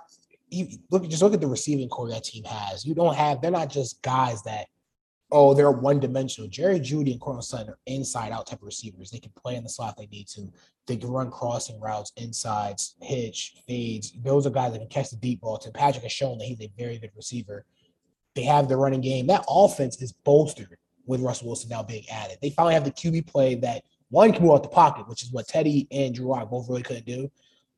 [0.49, 2.84] You look just look at the receiving corps that team has.
[2.84, 3.41] You don't have.
[3.41, 4.68] They're not just guys that.
[5.32, 6.49] Oh, they're one dimensional.
[6.49, 9.11] Jerry Jeudy and Courtland Sutton are inside out type of receivers.
[9.11, 10.53] They can play in the slot they need to.
[10.87, 14.12] They can run crossing routes, insides, hitch, fades.
[14.22, 15.59] Those are guys that can catch the deep ball.
[15.59, 17.64] Tim Patrick has shown that he's a very good receiver.
[18.34, 19.26] They have the running game.
[19.26, 20.76] That offense is bolstered
[21.07, 22.39] with Russell Wilson now being added.
[22.41, 25.32] They finally have the QB play that one can move out the pocket, which is
[25.32, 27.30] what Teddy and Drew Lock both really couldn't do.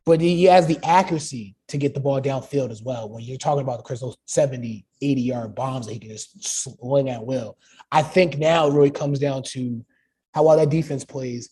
[0.04, 3.08] But he has the accuracy to get the ball downfield as well.
[3.08, 7.10] When you're talking about the Crystal 70, 80 yard bombs that he can just swing
[7.10, 7.56] at will.
[7.92, 9.84] I think now it really comes down to
[10.34, 11.50] how well that defense plays.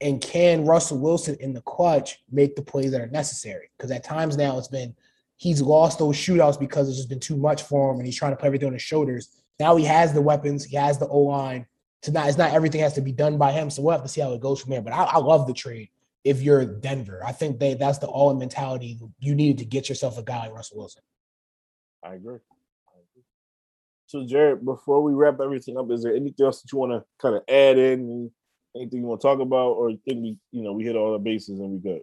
[0.00, 3.70] And can Russell Wilson in the clutch make the plays that are necessary?
[3.76, 4.94] Because at times now it's been
[5.36, 8.32] he's lost those shootouts because it's just been too much for him and he's trying
[8.32, 9.42] to put everything on his shoulders.
[9.58, 11.66] Now he has the weapons, he has the O line.
[12.02, 13.70] To not, it's not everything has to be done by him.
[13.70, 14.82] So we'll have to see how it goes from there.
[14.82, 15.88] But I, I love the trade
[16.24, 17.22] if you're Denver.
[17.24, 20.40] I think they that's the all in mentality you needed to get yourself a guy
[20.40, 21.02] like Russell Wilson.
[22.02, 22.38] I agree.
[22.88, 23.24] I agree.
[24.06, 27.04] So, Jarod, before we wrap everything up, is there anything else that you want to
[27.18, 28.30] kind of add in?
[28.76, 31.12] Anything you want to talk about, or you think we, you know, we hit all
[31.12, 32.02] the bases and we good?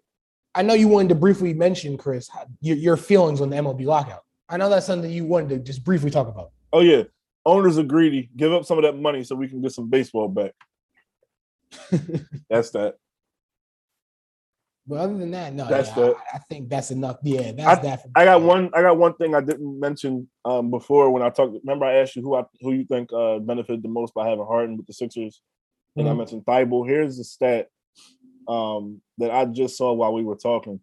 [0.56, 2.30] I know you wanted to briefly mention, Chris,
[2.62, 4.24] your, your feelings on the MLB lockout.
[4.50, 6.52] I know that's something you wanted to just briefly talk about.
[6.72, 7.04] Oh yeah,
[7.46, 8.30] owners are greedy.
[8.36, 10.52] Give up some of that money so we can get some baseball back.
[12.50, 12.96] That's that.
[14.86, 17.18] But other than that, no, That's yeah, the- I, I think that's enough.
[17.24, 18.02] Yeah, that's that.
[18.04, 18.70] for- I got one.
[18.74, 21.56] I got one thing I didn't mention um, before when I talked.
[21.64, 24.46] Remember, I asked you who I who you think uh, benefited the most by having
[24.46, 25.42] Harden with the Sixers,
[25.96, 26.18] and I Mhm.
[26.18, 26.88] mentioned Thybulle.
[26.88, 27.70] Here's the stat
[28.48, 30.82] um, that I just saw while we were talking.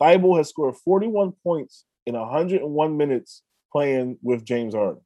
[0.00, 3.42] Thybulle has scored 41 points in 101 minutes
[3.72, 5.02] playing with James Harden.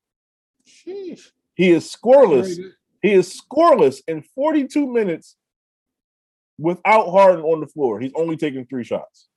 [0.67, 1.31] Sheesh.
[1.55, 2.59] He is scoreless.
[3.03, 5.37] He is scoreless in 42 minutes
[6.59, 8.01] without Harden on the floor.
[8.01, 9.29] He's only taking three shots.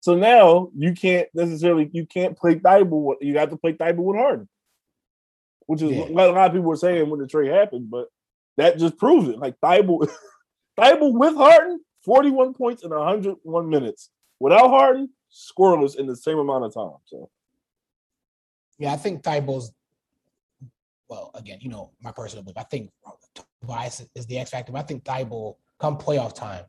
[0.00, 3.04] So now you can't necessarily you can't play Thybulle.
[3.04, 4.48] with- You got to play Thybulle with Harden,
[5.68, 6.04] which is Yeah.
[6.06, 7.88] what a lot of people were saying when the trade happened.
[7.90, 8.08] But
[8.56, 9.38] that just proves it.
[9.38, 10.08] Like Thybulle,
[10.78, 14.10] Thybulle with Harden, 41 points in 101 minutes.
[14.40, 16.96] Without Harden, scoreless in the same amount of time.
[17.04, 17.30] So
[18.78, 19.72] Yeah, I think Thybulle's.
[21.08, 22.58] Well, again, you know my personal belief.
[22.58, 22.90] I think
[23.62, 24.72] Tobias is the X factor.
[24.72, 26.64] But I think Thybulle, come playoff time,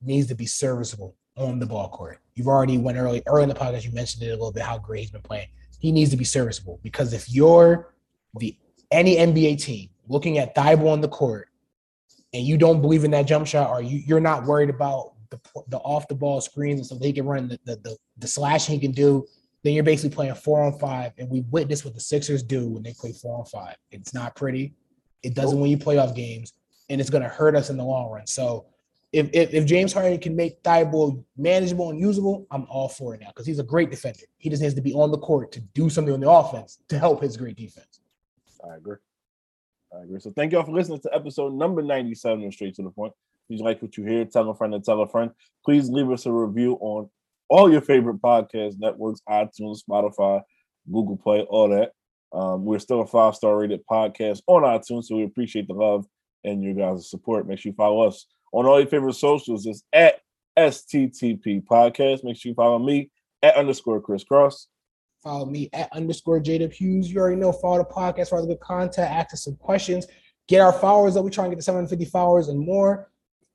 [0.00, 2.18] needs to be serviceable on the ball court.
[2.34, 3.84] You've already went early early in the podcast.
[3.84, 5.48] You mentioned it a little bit how great he's been playing.
[5.80, 7.92] he needs to be serviceable because if you're
[8.38, 8.56] the
[8.90, 11.48] any NBA team looking at Thybulle on the court
[12.34, 15.40] and you don't believe in that jump shot or you, you're not worried about the,
[15.68, 18.74] the off the ball screens and so they can run the, the, the, the slashing
[18.74, 19.26] he can do,
[19.62, 21.12] then you're basically playing four on five.
[21.18, 23.76] And we witnessed what the Sixers do when they play four on five.
[23.90, 24.74] It's not pretty.
[25.22, 26.52] It doesn't win you playoff games,
[26.90, 28.26] and it's going to hurt us in the long run.
[28.26, 28.66] So
[29.12, 33.20] if, if, if James Harden can make Thybulle manageable and usable, I'm all for it
[33.20, 34.24] now because he's a great defender.
[34.38, 36.98] He just needs to be on the court to do something on the offense to
[36.98, 37.91] help his great defense.
[38.62, 38.96] I agree.
[39.92, 40.20] I agree.
[40.20, 43.12] So thank y'all for listening to episode number 97 of Straight to the Point.
[43.48, 45.30] If you like what you hear, tell a friend and tell a friend.
[45.64, 47.10] Please leave us a review on
[47.48, 50.42] all your favorite podcast networks, iTunes, Spotify,
[50.90, 51.92] Google Play, all that.
[52.32, 56.06] Um, we're still a five star rated podcast on iTunes, so we appreciate the love
[56.44, 57.46] and your guys' support.
[57.46, 59.66] Make sure you follow us on all your favorite socials.
[59.66, 60.20] It's at
[60.58, 62.24] STTP Podcast.
[62.24, 63.10] Make sure you follow me
[63.42, 64.68] at underscore Chris Cross.
[65.22, 67.12] Follow me at underscore Jada Hughes.
[67.12, 70.06] You already know, follow the podcast for all the good content, ask us some questions,
[70.48, 71.24] get our followers up.
[71.24, 73.08] We're trying to get to 750 followers and more.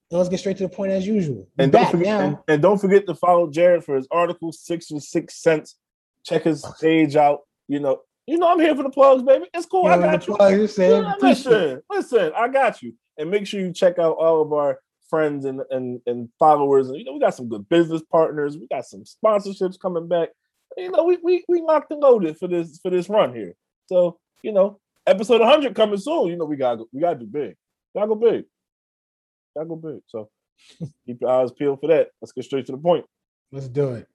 [0.09, 1.47] And let's get straight to the point as usual.
[1.57, 5.01] and don't forget, and, and, don't forget to follow Jarod for his article, Six or
[5.01, 5.76] Six Cents.
[6.24, 7.41] Check his page out.
[7.68, 9.47] You know, you know, I'm here for the plugs, baby.
[9.53, 9.84] It's cool.
[9.84, 10.36] You I got you.
[10.36, 12.93] Plugs, you know, listen, listen, I got you.
[13.18, 16.88] And make sure you check out all of our friends and, and and followers.
[16.88, 18.57] And you know, we got some good business partners.
[18.57, 20.30] We got some sponsorships coming back.
[20.76, 23.53] You know, we we we locked and loaded for this for this run here.
[23.88, 26.28] So you know, episode 100 coming soon.
[26.28, 27.55] You know, we got we got to do big.
[27.95, 28.45] Gotta go big.
[29.55, 30.01] Gotta go big.
[30.07, 30.30] So
[31.05, 32.09] keep your eyes peeled for that.
[32.22, 33.05] Let's get straight to the point.
[33.51, 34.07] Let's do it.